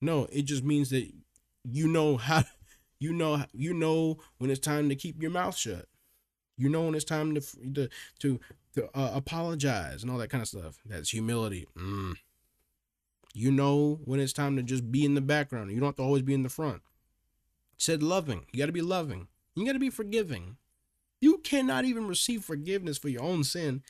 No, 0.00 0.28
it 0.30 0.42
just 0.42 0.62
means 0.62 0.90
that 0.90 1.10
you 1.64 1.88
know 1.88 2.16
how 2.18 2.44
you 3.00 3.12
know 3.12 3.44
you 3.52 3.72
know 3.74 4.18
when 4.38 4.50
it's 4.50 4.60
time 4.60 4.88
to 4.88 4.94
keep 4.94 5.20
your 5.20 5.30
mouth 5.30 5.56
shut. 5.56 5.86
You 6.58 6.68
know 6.68 6.82
when 6.82 6.94
it's 6.94 7.04
time 7.04 7.34
to 7.34 7.40
to 7.74 7.88
to 8.20 8.40
to 8.74 8.84
uh, 8.94 9.12
apologize 9.14 10.02
and 10.02 10.12
all 10.12 10.18
that 10.18 10.30
kind 10.30 10.42
of 10.42 10.48
stuff. 10.48 10.78
That's 10.84 11.10
humility. 11.10 11.66
Mm. 11.76 12.14
You 13.38 13.52
know 13.52 14.00
when 14.06 14.18
it's 14.18 14.32
time 14.32 14.56
to 14.56 14.62
just 14.62 14.90
be 14.90 15.04
in 15.04 15.14
the 15.14 15.20
background. 15.20 15.70
You 15.70 15.78
don't 15.78 15.88
have 15.88 15.96
to 15.96 16.02
always 16.02 16.22
be 16.22 16.32
in 16.32 16.42
the 16.42 16.48
front. 16.48 16.76
It 17.74 17.82
said 17.82 18.02
loving. 18.02 18.46
You 18.50 18.58
got 18.58 18.66
to 18.66 18.72
be 18.72 18.80
loving. 18.80 19.28
You 19.54 19.66
got 19.66 19.74
to 19.74 19.78
be 19.78 19.90
forgiving. 19.90 20.56
You 21.20 21.36
cannot 21.44 21.84
even 21.84 22.08
receive 22.08 22.46
forgiveness 22.46 22.96
for 22.96 23.10
your 23.10 23.22
own 23.22 23.44
sin 23.44 23.82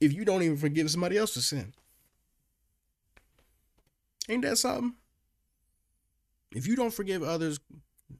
if 0.00 0.12
you 0.12 0.24
don't 0.24 0.44
even 0.44 0.56
forgive 0.56 0.88
somebody 0.88 1.18
else's 1.18 1.46
sin. 1.46 1.72
Ain't 4.28 4.42
that 4.42 4.58
something? 4.58 4.94
If 6.52 6.68
you 6.68 6.76
don't 6.76 6.94
forgive 6.94 7.24
others, 7.24 7.58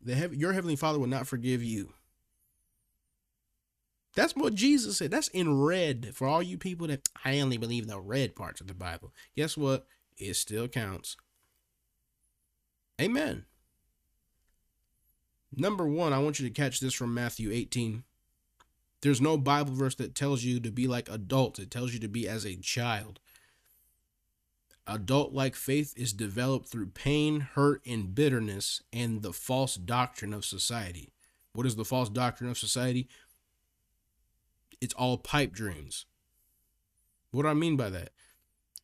the 0.03 0.31
your 0.37 0.53
heavenly 0.53 0.75
Father 0.75 0.99
will 0.99 1.07
not 1.07 1.29
forgive 1.29 1.63
you. 1.63 1.93
That's 4.17 4.35
what 4.35 4.55
Jesus 4.55 4.99
said. 4.99 5.13
That's 5.13 5.29
in 5.29 5.61
red 5.61 6.11
for 6.13 6.27
all 6.27 6.43
you 6.43 6.59
people 6.59 6.89
that 6.89 7.09
I 7.25 7.39
only 7.39 7.57
believe 7.57 7.87
the 7.87 8.01
red 8.01 8.35
parts 8.35 8.61
of 8.61 8.67
the 8.67 8.75
Bible. 8.75 9.13
Guess 9.37 9.57
what? 9.57 9.87
It 10.17 10.35
still 10.35 10.69
counts. 10.69 11.17
Amen. 13.01 13.45
Number 15.55 15.87
one, 15.87 16.13
I 16.13 16.19
want 16.19 16.41
you 16.41 16.49
to 16.49 16.55
catch 16.55 16.81
this 16.81 16.95
from 16.95 17.15
Matthew 17.15 17.51
18. 17.53 18.05
There's 19.03 19.21
no 19.21 19.37
Bible 19.37 19.75
verse 19.75 19.95
that 19.97 20.15
tells 20.15 20.43
you 20.43 20.61
to 20.61 20.71
be 20.71 20.87
like 20.87 21.09
adults, 21.09 21.59
it 21.59 21.71
tells 21.71 21.93
you 21.93 22.01
to 22.01 22.09
be 22.09 22.27
as 22.27 22.45
a 22.45 22.57
child. 22.57 23.21
Adult 24.87 25.33
like 25.33 25.55
faith 25.55 25.93
is 25.97 26.13
developed 26.13 26.69
through 26.69 26.87
pain, 26.87 27.41
hurt, 27.41 27.83
and 27.87 28.15
bitterness 28.15 28.83
and 28.93 29.23
the 29.23 29.33
false 29.33 29.75
doctrine 29.75 30.33
of 30.33 30.45
society. 30.45 31.13
What 31.53 31.67
is 31.67 31.77
the 31.77 31.85
false 31.85 32.09
doctrine 32.09 32.51
of 32.51 32.59
society? 32.59 33.09
it's 34.81 34.95
all 34.95 35.19
pipe 35.19 35.53
dreams. 35.53 36.07
What 37.31 37.43
do 37.43 37.49
I 37.49 37.55
mean 37.55 37.77
by 37.77 37.91
that? 37.91 38.11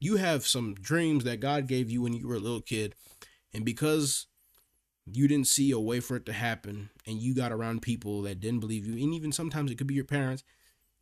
You 0.03 0.17
have 0.17 0.45
some 0.49 0.75
dreams 0.75 1.23
that 1.23 1.39
God 1.39 1.69
gave 1.69 1.89
you 1.89 2.03
when 2.03 2.13
you 2.13 2.27
were 2.27 2.35
a 2.35 2.41
little 2.41 2.61
kid, 2.61 2.97
and 3.55 3.65
because 3.65 4.27
you 5.07 5.29
didn't 5.29 5.47
see 5.47 5.71
a 5.71 5.79
way 5.79 6.01
for 6.01 6.17
it 6.17 6.27
to 6.27 6.33
happen, 6.33 6.91
and 7.07 7.19
you 7.19 7.37
got 7.37 7.53
around 7.53 7.83
people 7.83 8.21
that 8.23 8.41
didn't 8.41 8.59
believe 8.59 8.85
you, 8.85 8.95
and 8.95 9.15
even 9.15 9.31
sometimes 9.31 9.71
it 9.71 9.79
could 9.79 9.87
be 9.87 9.95
your 9.95 10.03
parents, 10.03 10.43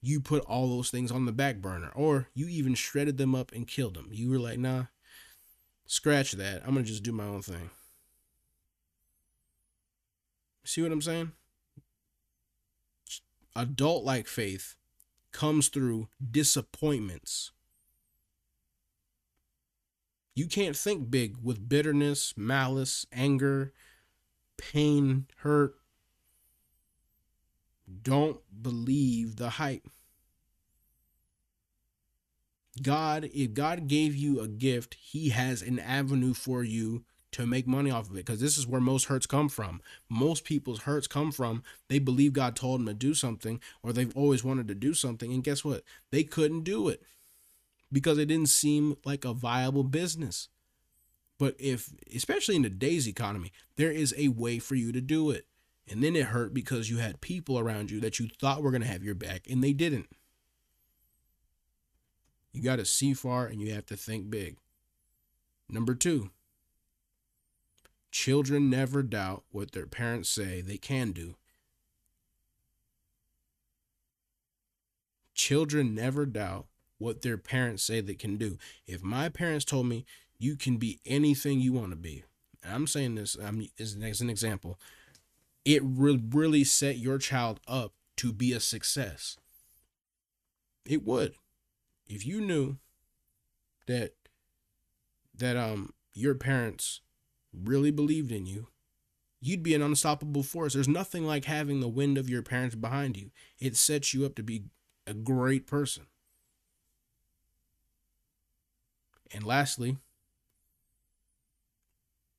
you 0.02 0.20
put 0.20 0.44
all 0.44 0.68
those 0.68 0.90
things 0.90 1.10
on 1.10 1.24
the 1.24 1.32
back 1.32 1.62
burner, 1.62 1.90
or 1.94 2.28
you 2.34 2.46
even 2.48 2.74
shredded 2.74 3.16
them 3.16 3.34
up 3.34 3.52
and 3.52 3.66
killed 3.66 3.94
them. 3.94 4.10
You 4.12 4.28
were 4.28 4.38
like, 4.38 4.58
nah, 4.58 4.84
scratch 5.86 6.32
that. 6.32 6.60
I'm 6.66 6.74
gonna 6.74 6.82
just 6.82 7.02
do 7.02 7.12
my 7.12 7.24
own 7.24 7.40
thing. 7.40 7.70
See 10.62 10.82
what 10.82 10.92
I'm 10.92 11.00
saying? 11.00 11.32
Adult 13.56 14.04
like 14.04 14.26
faith 14.26 14.74
comes 15.32 15.68
through 15.68 16.08
disappointments. 16.30 17.52
You 20.34 20.46
can't 20.46 20.76
think 20.76 21.10
big 21.10 21.36
with 21.42 21.68
bitterness, 21.68 22.34
malice, 22.36 23.06
anger, 23.12 23.72
pain, 24.56 25.26
hurt. 25.38 25.74
Don't 28.02 28.40
believe 28.62 29.36
the 29.36 29.50
hype. 29.50 29.86
God, 32.80 33.28
if 33.34 33.52
God 33.52 33.88
gave 33.88 34.14
you 34.14 34.40
a 34.40 34.48
gift, 34.48 34.94
He 34.94 35.30
has 35.30 35.60
an 35.60 35.78
avenue 35.78 36.34
for 36.34 36.62
you 36.62 37.04
to 37.32 37.46
make 37.46 37.66
money 37.66 37.90
off 37.90 38.10
of 38.10 38.16
it 38.16 38.24
because 38.26 38.40
this 38.40 38.58
is 38.58 38.66
where 38.66 38.80
most 38.80 39.04
hurts 39.04 39.26
come 39.26 39.48
from. 39.48 39.80
Most 40.08 40.44
people's 40.44 40.82
hurts 40.82 41.06
come 41.06 41.30
from 41.32 41.62
they 41.88 41.98
believe 41.98 42.32
God 42.32 42.56
told 42.56 42.80
them 42.80 42.86
to 42.86 42.94
do 42.94 43.14
something 43.14 43.60
or 43.82 43.92
they've 43.92 44.16
always 44.16 44.42
wanted 44.42 44.66
to 44.68 44.74
do 44.74 44.94
something 44.94 45.32
and 45.32 45.44
guess 45.44 45.64
what? 45.64 45.82
They 46.10 46.24
couldn't 46.24 46.62
do 46.64 46.88
it 46.88 47.02
because 47.92 48.18
it 48.18 48.26
didn't 48.26 48.48
seem 48.48 48.96
like 49.04 49.24
a 49.24 49.32
viable 49.32 49.84
business. 49.84 50.48
But 51.38 51.56
if 51.58 51.92
especially 52.14 52.56
in 52.56 52.62
today's 52.62 53.08
economy, 53.08 53.52
there 53.76 53.90
is 53.90 54.14
a 54.16 54.28
way 54.28 54.58
for 54.58 54.74
you 54.74 54.92
to 54.92 55.00
do 55.00 55.30
it. 55.30 55.46
And 55.88 56.04
then 56.04 56.14
it 56.14 56.26
hurt 56.26 56.54
because 56.54 56.88
you 56.88 56.98
had 56.98 57.20
people 57.20 57.58
around 57.58 57.90
you 57.90 57.98
that 58.00 58.18
you 58.18 58.28
thought 58.28 58.62
were 58.62 58.70
going 58.70 58.82
to 58.82 58.88
have 58.88 59.02
your 59.02 59.14
back 59.14 59.46
and 59.50 59.64
they 59.64 59.72
didn't. 59.72 60.08
You 62.52 62.62
got 62.62 62.76
to 62.76 62.84
see 62.84 63.14
far 63.14 63.46
and 63.46 63.60
you 63.60 63.72
have 63.74 63.86
to 63.86 63.96
think 63.96 64.30
big. 64.30 64.56
Number 65.68 65.94
2, 65.94 66.30
Children 68.10 68.68
never 68.68 69.02
doubt 69.02 69.44
what 69.50 69.72
their 69.72 69.86
parents 69.86 70.28
say 70.28 70.60
they 70.60 70.78
can 70.78 71.12
do. 71.12 71.36
Children 75.34 75.94
never 75.94 76.26
doubt 76.26 76.66
what 77.00 77.22
their 77.22 77.38
parents 77.38 77.82
say 77.82 78.00
they 78.00 78.14
can 78.14 78.36
do. 78.36 78.58
If 78.86 79.02
my 79.02 79.28
parents 79.28 79.64
told 79.64 79.86
me 79.86 80.04
you 80.38 80.54
can 80.54 80.76
be 80.76 81.00
anything 81.04 81.60
you 81.60 81.72
want 81.72 81.90
to 81.90 81.96
be, 81.96 82.22
I'm 82.64 82.86
saying 82.86 83.16
this 83.16 83.36
I'm, 83.42 83.66
as 83.78 84.20
an 84.20 84.30
example, 84.30 84.78
it 85.64 85.82
really 85.84 86.62
set 86.62 86.98
your 86.98 87.18
child 87.18 87.58
up 87.66 87.94
to 88.18 88.32
be 88.32 88.52
a 88.52 88.60
success. 88.60 89.38
It 90.86 91.04
would. 91.04 91.34
If 92.06 92.26
you 92.26 92.40
knew 92.40 92.76
that 93.86 94.12
that 95.36 95.56
um 95.56 95.94
your 96.12 96.34
parents 96.34 97.00
really 97.52 97.90
believed 97.90 98.30
in 98.30 98.46
you, 98.46 98.68
you'd 99.40 99.62
be 99.62 99.74
an 99.74 99.82
unstoppable 99.82 100.42
force. 100.42 100.74
There's 100.74 100.88
nothing 100.88 101.26
like 101.26 101.46
having 101.46 101.80
the 101.80 101.88
wind 101.88 102.18
of 102.18 102.28
your 102.28 102.42
parents 102.42 102.74
behind 102.74 103.16
you. 103.16 103.30
It 103.58 103.76
sets 103.76 104.12
you 104.12 104.26
up 104.26 104.34
to 104.34 104.42
be 104.42 104.64
a 105.06 105.14
great 105.14 105.66
person. 105.66 106.06
And 109.32 109.44
lastly, 109.44 109.96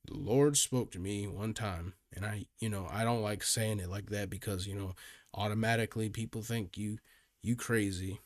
the 0.05 0.17
Lord 0.17 0.57
spoke 0.57 0.91
to 0.91 0.99
me 0.99 1.27
one 1.27 1.53
time, 1.53 1.93
and 2.13 2.25
I, 2.25 2.45
you 2.59 2.69
know, 2.69 2.87
I 2.91 3.03
don't 3.03 3.21
like 3.21 3.43
saying 3.43 3.79
it 3.79 3.89
like 3.89 4.09
that 4.09 4.29
because, 4.29 4.67
you 4.67 4.75
know, 4.75 4.95
automatically 5.33 6.09
people 6.09 6.41
think 6.41 6.77
you 6.77 6.97
you 7.41 7.55
crazy. 7.55 8.19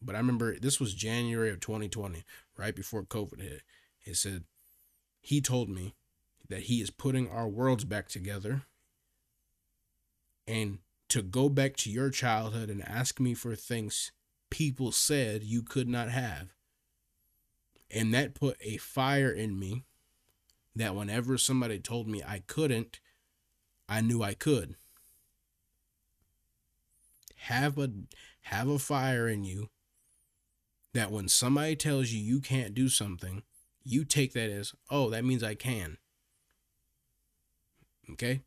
But 0.00 0.14
I 0.14 0.18
remember 0.18 0.58
this 0.58 0.80
was 0.80 0.94
January 0.94 1.50
of 1.50 1.60
2020, 1.60 2.24
right 2.56 2.74
before 2.74 3.02
COVID 3.02 3.40
hit. 3.40 3.62
It 4.04 4.16
said 4.16 4.44
he 5.20 5.40
told 5.40 5.68
me 5.68 5.94
that 6.48 6.62
he 6.62 6.80
is 6.80 6.90
putting 6.90 7.28
our 7.28 7.48
worlds 7.48 7.84
back 7.84 8.08
together 8.08 8.62
and 10.46 10.78
to 11.08 11.22
go 11.22 11.48
back 11.48 11.76
to 11.76 11.90
your 11.90 12.10
childhood 12.10 12.70
and 12.70 12.86
ask 12.86 13.20
me 13.20 13.34
for 13.34 13.54
things 13.54 14.12
people 14.50 14.92
said 14.92 15.42
you 15.42 15.62
could 15.62 15.88
not 15.88 16.08
have. 16.08 16.48
And 17.90 18.12
that 18.14 18.34
put 18.34 18.56
a 18.60 18.76
fire 18.76 19.30
in 19.30 19.58
me 19.58 19.84
that 20.76 20.94
whenever 20.94 21.38
somebody 21.38 21.78
told 21.78 22.06
me 22.06 22.22
I 22.22 22.42
couldn't, 22.46 23.00
I 23.88 24.00
knew 24.00 24.22
I 24.22 24.34
could. 24.34 24.76
Have 27.36 27.78
a 27.78 27.90
have 28.42 28.68
a 28.68 28.78
fire 28.78 29.28
in 29.28 29.44
you 29.44 29.70
that 30.92 31.10
when 31.10 31.28
somebody 31.28 31.76
tells 31.76 32.10
you 32.10 32.20
you 32.20 32.40
can't 32.40 32.74
do 32.74 32.88
something, 32.88 33.42
you 33.84 34.04
take 34.04 34.32
that 34.34 34.50
as, 34.50 34.74
"Oh, 34.90 35.08
that 35.10 35.24
means 35.24 35.42
I 35.42 35.54
can." 35.54 35.98
Okay? 38.10 38.42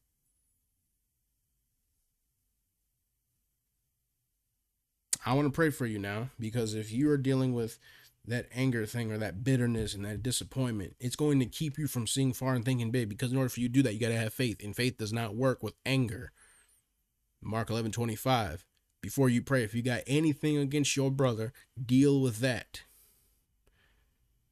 I 5.25 5.33
want 5.33 5.47
to 5.47 5.51
pray 5.51 5.69
for 5.69 5.85
you 5.85 5.99
now 5.99 6.29
because 6.39 6.73
if 6.73 6.91
you 6.91 7.09
are 7.11 7.17
dealing 7.17 7.53
with 7.53 7.77
that 8.25 8.47
anger 8.53 8.85
thing 8.85 9.11
or 9.11 9.17
that 9.17 9.43
bitterness 9.43 9.93
and 9.93 10.05
that 10.05 10.23
disappointment, 10.23 10.95
it's 10.99 11.15
going 11.15 11.39
to 11.39 11.45
keep 11.45 11.77
you 11.77 11.87
from 11.87 12.07
seeing 12.07 12.33
far 12.33 12.53
and 12.53 12.63
thinking 12.63 12.91
big. 12.91 13.09
Because 13.09 13.31
in 13.31 13.37
order 13.37 13.49
for 13.49 13.59
you 13.59 13.67
to 13.67 13.73
do 13.73 13.81
that, 13.83 13.93
you 13.93 13.99
got 13.99 14.09
to 14.09 14.17
have 14.17 14.33
faith, 14.33 14.63
and 14.63 14.75
faith 14.75 14.97
does 14.97 15.13
not 15.13 15.35
work 15.35 15.63
with 15.63 15.73
anger. 15.85 16.31
Mark 17.41 17.69
11 17.69 17.91
25. 17.91 18.65
Before 19.01 19.29
you 19.29 19.41
pray, 19.41 19.63
if 19.63 19.73
you 19.73 19.81
got 19.81 20.03
anything 20.05 20.57
against 20.57 20.95
your 20.95 21.09
brother, 21.09 21.53
deal 21.83 22.21
with 22.21 22.37
that. 22.39 22.83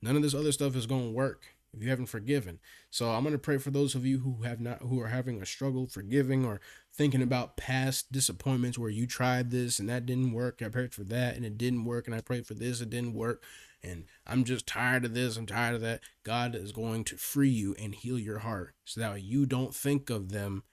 None 0.01 0.15
of 0.15 0.23
this 0.23 0.34
other 0.34 0.51
stuff 0.51 0.75
is 0.75 0.88
going 0.88 1.10
to 1.10 1.15
work 1.15 1.45
if 1.73 1.84
you 1.84 1.89
haven't 1.89 2.08
forgiven. 2.08 2.60
So 2.89 3.12
I'm 3.12 3.23
going 3.23 3.34
to 3.34 3.39
pray 3.39 3.58
for 3.58 3.69
those 3.69 3.93
of 3.93 4.05
you 4.05 4.19
who 4.19 4.43
have 4.43 4.60
not 4.60 4.82
who 4.82 4.99
are 5.01 5.08
having 5.08 5.41
a 5.41 5.45
struggle 5.45 5.88
forgiving 5.88 6.45
or 6.45 6.60
thinking 6.99 7.21
about 7.21 7.55
past 7.55 8.12
disappointments 8.12 8.77
where 8.77 8.89
you 8.89 9.07
tried 9.07 9.51
this 9.51 9.79
and 9.79 9.88
that 9.88 10.05
didn't 10.05 10.33
work. 10.33 10.62
I 10.62 10.67
prayed 10.67 10.93
for 10.93 11.05
that 11.05 11.38
and 11.38 11.45
it 11.45 11.57
didn't 11.57 11.85
work 11.85 12.07
and 12.07 12.13
I 12.13 12.19
prayed 12.19 12.45
for 12.45 12.55
this 12.55 12.81
it 12.81 12.89
didn't 12.89 13.13
work 13.13 13.41
and 13.81 14.03
I'm 14.27 14.43
just 14.43 14.67
tired 14.67 15.05
of 15.05 15.13
this, 15.13 15.38
I'm 15.38 15.45
tired 15.45 15.75
of 15.75 15.81
that. 15.81 16.01
God 16.25 16.55
is 16.55 16.73
going 16.73 17.05
to 17.05 17.15
free 17.15 17.47
you 17.47 17.73
and 17.79 17.95
heal 17.95 18.19
your 18.19 18.39
heart 18.39 18.73
so 18.83 18.99
that 18.99 19.23
you 19.23 19.45
don't 19.45 19.73
think 19.73 20.09
of 20.09 20.33
them 20.33 20.63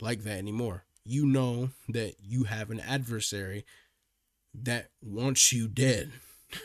like 0.00 0.22
that 0.22 0.38
anymore. 0.38 0.86
You 1.04 1.26
know 1.26 1.68
that 1.90 2.14
you 2.18 2.44
have 2.44 2.70
an 2.70 2.80
adversary 2.80 3.66
that 4.54 4.88
wants 5.02 5.52
you 5.52 5.68
dead. 5.68 6.12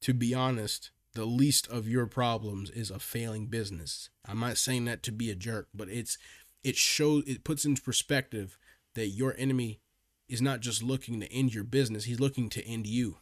to 0.00 0.12
be 0.12 0.34
honest, 0.34 0.90
the 1.14 1.24
least 1.24 1.68
of 1.68 1.88
your 1.88 2.06
problems 2.06 2.70
is 2.70 2.90
a 2.90 2.98
failing 2.98 3.46
business. 3.46 4.10
I'm 4.26 4.40
not 4.40 4.58
saying 4.58 4.84
that 4.86 5.02
to 5.04 5.12
be 5.12 5.30
a 5.30 5.34
jerk, 5.34 5.68
but 5.74 5.88
it's 5.88 6.18
it 6.62 6.76
shows 6.76 7.24
it 7.26 7.44
puts 7.44 7.64
into 7.64 7.82
perspective 7.82 8.58
that 8.94 9.08
your 9.08 9.34
enemy 9.38 9.80
is 10.28 10.42
not 10.42 10.60
just 10.60 10.82
looking 10.82 11.20
to 11.20 11.32
end 11.32 11.54
your 11.54 11.64
business, 11.64 12.04
he's 12.04 12.20
looking 12.20 12.48
to 12.50 12.64
end 12.64 12.86
you. 12.86 13.16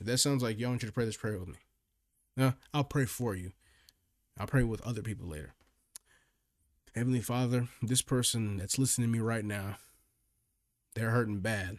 If 0.00 0.06
that 0.06 0.18
sounds 0.18 0.42
like 0.42 0.58
y'all 0.58 0.70
want 0.70 0.82
you 0.82 0.88
to 0.88 0.92
pray 0.92 1.04
this 1.04 1.16
prayer 1.16 1.38
with 1.38 1.48
me. 1.48 1.56
No, 2.36 2.54
I'll 2.72 2.84
pray 2.84 3.04
for 3.04 3.34
you. 3.34 3.52
I'll 4.38 4.46
pray 4.46 4.62
with 4.62 4.86
other 4.86 5.02
people 5.02 5.26
later. 5.26 5.54
Heavenly 6.94 7.20
Father, 7.20 7.68
this 7.82 8.02
person 8.02 8.56
that's 8.56 8.78
listening 8.78 9.08
to 9.08 9.12
me 9.12 9.18
right 9.18 9.44
now, 9.44 9.76
they're 10.94 11.10
hurting 11.10 11.40
bad. 11.40 11.78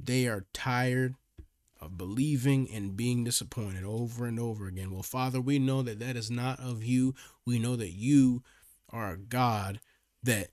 They 0.00 0.26
are 0.26 0.46
tired 0.52 1.14
of 1.80 1.98
believing 1.98 2.68
and 2.72 2.96
being 2.96 3.24
disappointed 3.24 3.84
over 3.84 4.26
and 4.26 4.40
over 4.40 4.66
again. 4.66 4.90
Well, 4.90 5.02
Father, 5.02 5.40
we 5.40 5.58
know 5.58 5.82
that 5.82 5.98
that 6.00 6.16
is 6.16 6.30
not 6.30 6.58
of 6.60 6.82
you. 6.82 7.14
We 7.44 7.58
know 7.58 7.76
that 7.76 7.92
you 7.92 8.42
are 8.90 9.12
a 9.12 9.18
God 9.18 9.80
that 10.22 10.48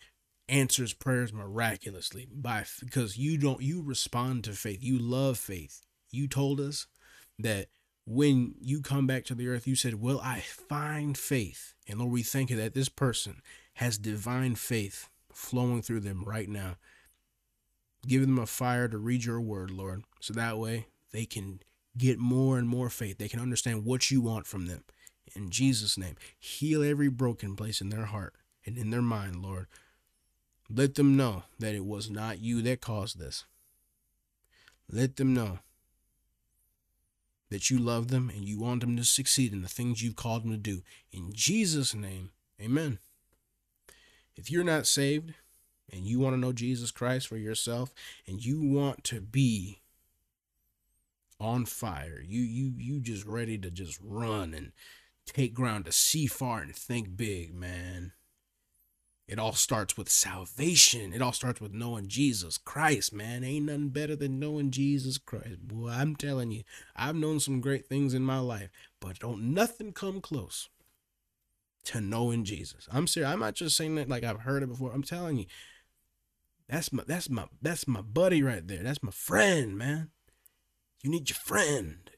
answers 0.50 0.94
prayers 0.94 1.32
miraculously 1.32 2.28
by 2.32 2.66
because 2.80 3.18
you 3.18 3.38
don't 3.38 3.62
you 3.62 3.82
respond 3.82 4.44
to 4.44 4.52
faith. 4.52 4.80
You 4.82 5.00
love 5.00 5.38
faith. 5.38 5.82
You 6.12 6.28
told 6.28 6.60
us 6.60 6.88
that 7.40 7.68
when 8.06 8.56
you 8.60 8.82
come 8.82 9.08
back 9.08 9.24
to 9.26 9.36
the 9.36 9.48
earth, 9.48 9.66
you 9.66 9.76
said, 9.76 9.96
Will 9.96 10.20
I 10.22 10.42
find 10.42 11.18
faith? 11.18 11.74
And 11.88 12.00
Lord, 12.00 12.12
we 12.12 12.24
thank 12.24 12.50
you 12.50 12.58
that 12.58 12.74
this 12.74 12.90
person 12.90 13.42
has 13.76 13.98
divine 13.98 14.56
faith 14.56 15.10
flowing 15.32 15.82
through 15.82 16.02
them 16.02 16.24
right 16.26 16.50
now. 16.50 16.76
Give 18.06 18.22
them 18.22 18.38
a 18.38 18.46
fire 18.46 18.90
to 18.90 18.98
read 18.98 19.24
your 19.24 19.40
word, 19.40 19.72
Lord, 19.72 20.04
so 20.20 20.34
that 20.34 20.58
way 20.58 20.88
they 21.14 21.26
can 21.26 21.62
get 21.98 22.20
more 22.20 22.58
and 22.58 22.68
more 22.68 22.90
faith. 22.90 23.18
They 23.18 23.30
can 23.30 23.40
understand 23.40 23.86
what 23.86 24.12
you 24.12 24.20
want 24.20 24.46
from 24.46 24.66
them. 24.66 24.84
In 25.36 25.50
Jesus' 25.50 25.98
name, 25.98 26.16
heal 26.38 26.84
every 26.84 27.08
broken 27.08 27.56
place 27.56 27.80
in 27.80 27.90
their 27.90 28.06
heart 28.06 28.36
and 28.66 28.78
in 28.78 28.90
their 28.90 29.02
mind, 29.02 29.42
Lord. 29.42 29.68
Let 30.70 30.96
them 30.96 31.16
know 31.16 31.44
that 31.60 31.76
it 31.76 31.86
was 31.86 32.10
not 32.10 32.40
you 32.40 32.62
that 32.64 32.82
caused 32.82 33.20
this. 33.20 33.46
Let 34.90 35.16
them 35.16 35.34
know 35.34 35.60
that 37.50 37.70
you 37.70 37.78
love 37.78 38.08
them 38.08 38.32
and 38.34 38.44
you 38.46 38.60
want 38.60 38.82
them 38.82 38.98
to 38.98 39.04
succeed 39.04 39.54
in 39.54 39.62
the 39.62 39.68
things 39.68 40.02
you've 40.02 40.16
called 40.16 40.44
them 40.44 40.52
to 40.52 40.58
do. 40.58 40.82
In 41.12 41.32
Jesus' 41.34 41.94
name, 41.94 42.32
amen. 42.60 43.00
If 44.36 44.50
you're 44.50 44.64
not 44.64 44.88
saved 44.88 45.36
and 45.92 46.06
you 46.06 46.20
want 46.20 46.34
to 46.36 46.40
know 46.40 46.54
Jesus 46.54 46.90
Christ 46.90 47.28
for 47.28 47.38
yourself 47.38 47.94
and 48.28 48.44
you 48.44 48.62
want 48.62 49.04
to 49.06 49.22
be 49.22 49.83
on 51.44 51.66
fire, 51.66 52.24
you 52.26 52.42
you 52.42 52.74
you 52.78 53.00
just 53.00 53.26
ready 53.26 53.58
to 53.58 53.70
just 53.70 54.00
run 54.02 54.54
and 54.54 54.72
take 55.26 55.54
ground 55.54 55.86
to 55.86 55.92
see 55.92 56.28
far 56.28 56.62
and 56.62 56.76
think 56.76 57.16
big, 57.16 57.54
man. 57.54 58.14
It 59.28 59.40
all 59.40 59.54
starts 59.54 59.96
with 59.96 60.10
salvation. 60.10 61.14
It 61.14 61.22
all 61.22 61.32
starts 61.32 61.62
with 61.62 61.74
knowing 61.74 62.08
Jesus 62.08 62.58
Christ, 62.58 63.14
man. 63.14 63.44
Ain't 63.44 63.68
nothing 63.68 63.90
better 63.90 64.16
than 64.18 64.38
knowing 64.38 64.70
Jesus 64.70 65.18
Christ. 65.18 65.66
Boy, 65.66 65.90
I'm 65.90 66.16
telling 66.16 66.52
you, 66.52 66.64
I've 66.96 67.16
known 67.16 67.40
some 67.40 67.62
great 67.62 67.86
things 67.86 68.14
in 68.14 68.24
my 68.24 68.40
life, 68.40 68.70
but 69.00 69.20
don't 69.20 69.54
nothing 69.54 69.94
come 69.94 70.20
close 70.20 70.68
to 71.86 72.02
knowing 72.02 72.44
Jesus. 72.44 72.88
I'm 72.92 73.08
serious. 73.08 73.32
I'm 73.32 73.40
not 73.40 73.56
just 73.56 73.78
saying 73.78 73.96
that 73.96 74.10
like 74.10 74.26
I've 74.26 74.42
heard 74.42 74.62
it 74.62 74.68
before. 74.68 74.92
I'm 74.94 75.04
telling 75.04 75.38
you, 75.38 75.46
that's 76.68 76.92
my 76.92 77.04
that's 77.08 77.30
my 77.30 77.46
that's 77.62 77.88
my 77.88 78.02
buddy 78.02 78.44
right 78.44 78.68
there. 78.68 78.84
That's 78.84 79.04
my 79.04 79.12
friend, 79.12 79.78
man. 79.78 80.10
You 81.04 81.12
need 81.12 81.30
your 81.30 81.36
friend, 81.36 82.10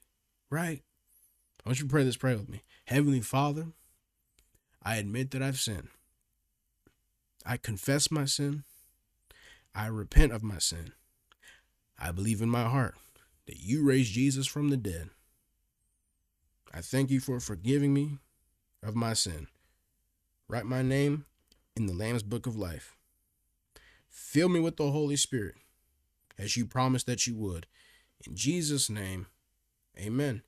right? 0.52 0.84
I 1.66 1.70
want 1.70 1.80
you 1.80 1.86
to 1.86 1.92
pray 1.92 2.04
this 2.04 2.18
prayer 2.18 2.38
with 2.38 2.50
me. 2.50 2.62
Heavenly 2.86 3.22
Father, 3.22 3.70
I 4.84 4.98
admit 4.98 5.32
that 5.32 5.42
I've 5.42 5.60
sinned. 5.60 5.90
I 7.44 7.58
confess 7.58 8.12
my 8.12 8.26
sin. 8.26 8.64
I 9.74 9.88
repent 9.88 10.32
of 10.32 10.44
my 10.44 10.60
sin. 10.60 10.94
I 12.00 12.12
believe 12.12 12.42
in 12.42 12.50
my 12.50 12.66
heart 12.66 12.96
that 13.48 13.58
you 13.58 13.84
raised 13.84 14.14
Jesus 14.14 14.46
from 14.46 14.70
the 14.70 14.78
dead. 14.78 15.10
I 16.72 16.82
thank 16.82 17.10
you 17.10 17.20
for 17.20 17.40
forgiving 17.40 17.94
me 17.94 18.20
of 18.84 18.96
my 18.96 19.14
sin. 19.14 19.48
Write 20.48 20.66
my 20.66 20.84
name 20.84 21.26
in 21.76 21.88
the 21.88 21.94
Lamb's 21.94 22.24
book 22.24 22.46
of 22.46 22.56
life. 22.56 22.96
Fill 24.10 24.50
me 24.50 24.60
with 24.60 24.78
the 24.78 24.92
Holy 24.92 25.16
Spirit 25.16 25.56
as 26.38 26.56
you 26.56 26.66
promised 26.66 27.08
that 27.08 27.26
you 27.26 27.36
would. 27.36 27.66
In 28.28 28.36
Jesus' 28.36 28.90
name, 28.90 29.28
amen. 29.98 30.42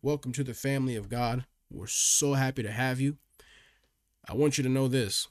Welcome 0.00 0.32
to 0.32 0.44
the 0.44 0.54
family 0.54 0.96
of 0.96 1.08
God. 1.08 1.44
We're 1.70 1.86
so 1.86 2.34
happy 2.34 2.62
to 2.62 2.70
have 2.70 3.00
you. 3.00 3.16
I 4.26 4.34
want 4.34 4.56
you 4.56 4.64
to 4.64 4.70
know 4.70 4.88
this 4.88 5.28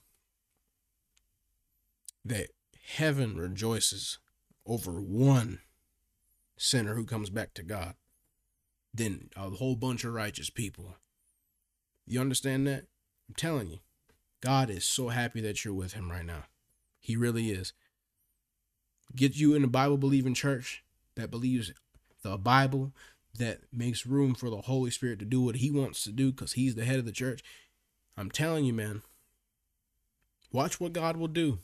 that 2.25 2.49
heaven 2.95 3.37
rejoices 3.37 4.19
over 4.65 4.99
one 4.99 5.59
sinner 6.57 6.95
who 6.95 7.05
comes 7.05 7.29
back 7.29 7.53
to 7.53 7.63
God 7.63 7.95
than 8.93 9.29
a 9.35 9.49
whole 9.49 9.75
bunch 9.75 10.03
of 10.03 10.13
righteous 10.13 10.49
people. 10.49 10.95
You 12.05 12.19
understand 12.19 12.67
that? 12.67 12.85
I'm 13.29 13.35
telling 13.35 13.69
you, 13.69 13.79
God 14.41 14.69
is 14.69 14.85
so 14.85 15.09
happy 15.09 15.41
that 15.41 15.63
you're 15.63 15.73
with 15.73 15.93
him 15.93 16.11
right 16.11 16.25
now. 16.25 16.43
He 16.99 17.15
really 17.15 17.49
is. 17.49 17.73
Get 19.15 19.35
you 19.35 19.55
in 19.55 19.63
a 19.63 19.67
Bible 19.67 19.97
believing 19.97 20.33
church 20.33 20.83
that 21.15 21.31
believes 21.31 21.71
the 22.21 22.37
Bible, 22.37 22.93
that 23.37 23.59
makes 23.71 24.05
room 24.05 24.33
for 24.35 24.49
the 24.49 24.61
Holy 24.61 24.91
Spirit 24.91 25.19
to 25.19 25.25
do 25.25 25.41
what 25.41 25.57
he 25.57 25.71
wants 25.71 26.03
to 26.03 26.11
do 26.11 26.31
because 26.31 26.53
he's 26.53 26.75
the 26.75 26.85
head 26.85 26.99
of 26.99 27.05
the 27.05 27.11
church. 27.11 27.43
I'm 28.17 28.31
telling 28.31 28.65
you, 28.65 28.73
man, 28.73 29.03
watch 30.51 30.79
what 30.79 30.93
God 30.93 31.17
will 31.17 31.27
do. 31.27 31.59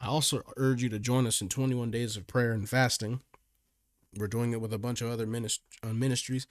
I 0.00 0.06
also 0.06 0.42
urge 0.56 0.82
you 0.82 0.88
to 0.88 0.98
join 0.98 1.26
us 1.26 1.40
in 1.40 1.48
21 1.48 1.90
days 1.90 2.16
of 2.16 2.26
prayer 2.26 2.52
and 2.52 2.68
fasting. 2.68 3.20
We're 4.16 4.26
doing 4.26 4.52
it 4.52 4.60
with 4.60 4.72
a 4.72 4.78
bunch 4.78 5.02
of 5.02 5.10
other 5.10 5.24
uh, 5.24 5.86
ministries. 5.88 6.46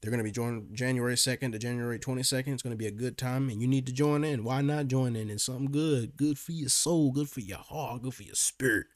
They're 0.00 0.10
going 0.10 0.18
to 0.18 0.24
be 0.24 0.32
joined 0.32 0.74
January 0.74 1.14
2nd 1.14 1.52
to 1.52 1.58
January 1.58 1.98
22nd. 1.98 2.48
It's 2.48 2.62
going 2.62 2.72
to 2.72 2.76
be 2.76 2.88
a 2.88 2.90
good 2.90 3.16
time, 3.16 3.48
and 3.50 3.60
you 3.60 3.68
need 3.68 3.86
to 3.86 3.92
join 3.92 4.24
in. 4.24 4.42
Why 4.42 4.62
not 4.62 4.88
join 4.88 5.14
in? 5.14 5.30
It's 5.30 5.44
something 5.44 5.70
good, 5.70 6.16
good 6.16 6.38
for 6.38 6.52
your 6.52 6.70
soul, 6.70 7.12
good 7.12 7.28
for 7.28 7.40
your 7.40 7.58
heart, 7.58 8.02
good 8.02 8.14
for 8.14 8.24
your 8.24 8.34
spirit. 8.34 8.86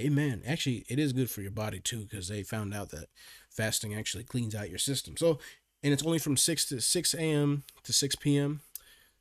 Amen. 0.00 0.42
Actually, 0.46 0.84
it 0.88 0.98
is 0.98 1.12
good 1.12 1.30
for 1.30 1.40
your 1.40 1.50
body 1.50 1.80
too, 1.80 2.04
because 2.04 2.28
they 2.28 2.42
found 2.42 2.74
out 2.74 2.90
that 2.90 3.06
fasting 3.48 3.94
actually 3.94 4.24
cleans 4.24 4.54
out 4.54 4.70
your 4.70 4.78
system. 4.78 5.16
So 5.16 5.38
and 5.84 5.92
it's 5.92 6.04
only 6.04 6.18
from 6.18 6.38
6 6.38 6.64
to 6.66 6.80
6 6.80 7.14
a.m. 7.14 7.62
to 7.82 7.92
6 7.92 8.16
p.m. 8.16 8.62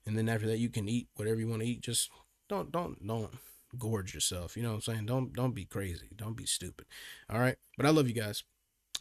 And 0.05 0.17
then 0.17 0.29
after 0.29 0.47
that, 0.47 0.59
you 0.59 0.69
can 0.69 0.88
eat 0.88 1.09
whatever 1.15 1.39
you 1.39 1.47
want 1.49 1.62
to 1.62 1.67
eat. 1.67 1.81
Just 1.81 2.09
don't, 2.47 2.71
don't, 2.71 3.05
don't 3.05 3.29
gorge 3.77 4.13
yourself. 4.13 4.55
You 4.55 4.63
know 4.63 4.69
what 4.69 4.75
I'm 4.75 4.81
saying? 4.81 5.05
Don't, 5.05 5.33
don't 5.33 5.53
be 5.53 5.65
crazy. 5.65 6.07
Don't 6.15 6.38
be 6.38 6.45
stupid. 6.45 6.86
All 7.29 7.39
right. 7.39 7.57
But 7.75 7.86
I 7.86 7.89
love 7.89 8.07
you 8.07 8.13
guys. 8.13 8.43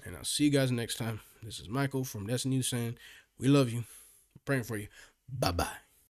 And 0.04 0.16
I'll 0.16 0.24
see 0.24 0.44
you 0.44 0.50
guys 0.50 0.72
next 0.72 0.96
time. 0.96 1.20
This 1.40 1.60
is 1.60 1.68
Michael 1.68 2.02
from 2.02 2.26
Destiny 2.26 2.62
saying, 2.62 2.96
we 3.38 3.46
love 3.46 3.70
you. 3.70 3.84
Praying 4.44 4.64
for 4.64 4.76
you. 4.76 4.88
Bye 5.28 5.52
bye. 5.52 5.91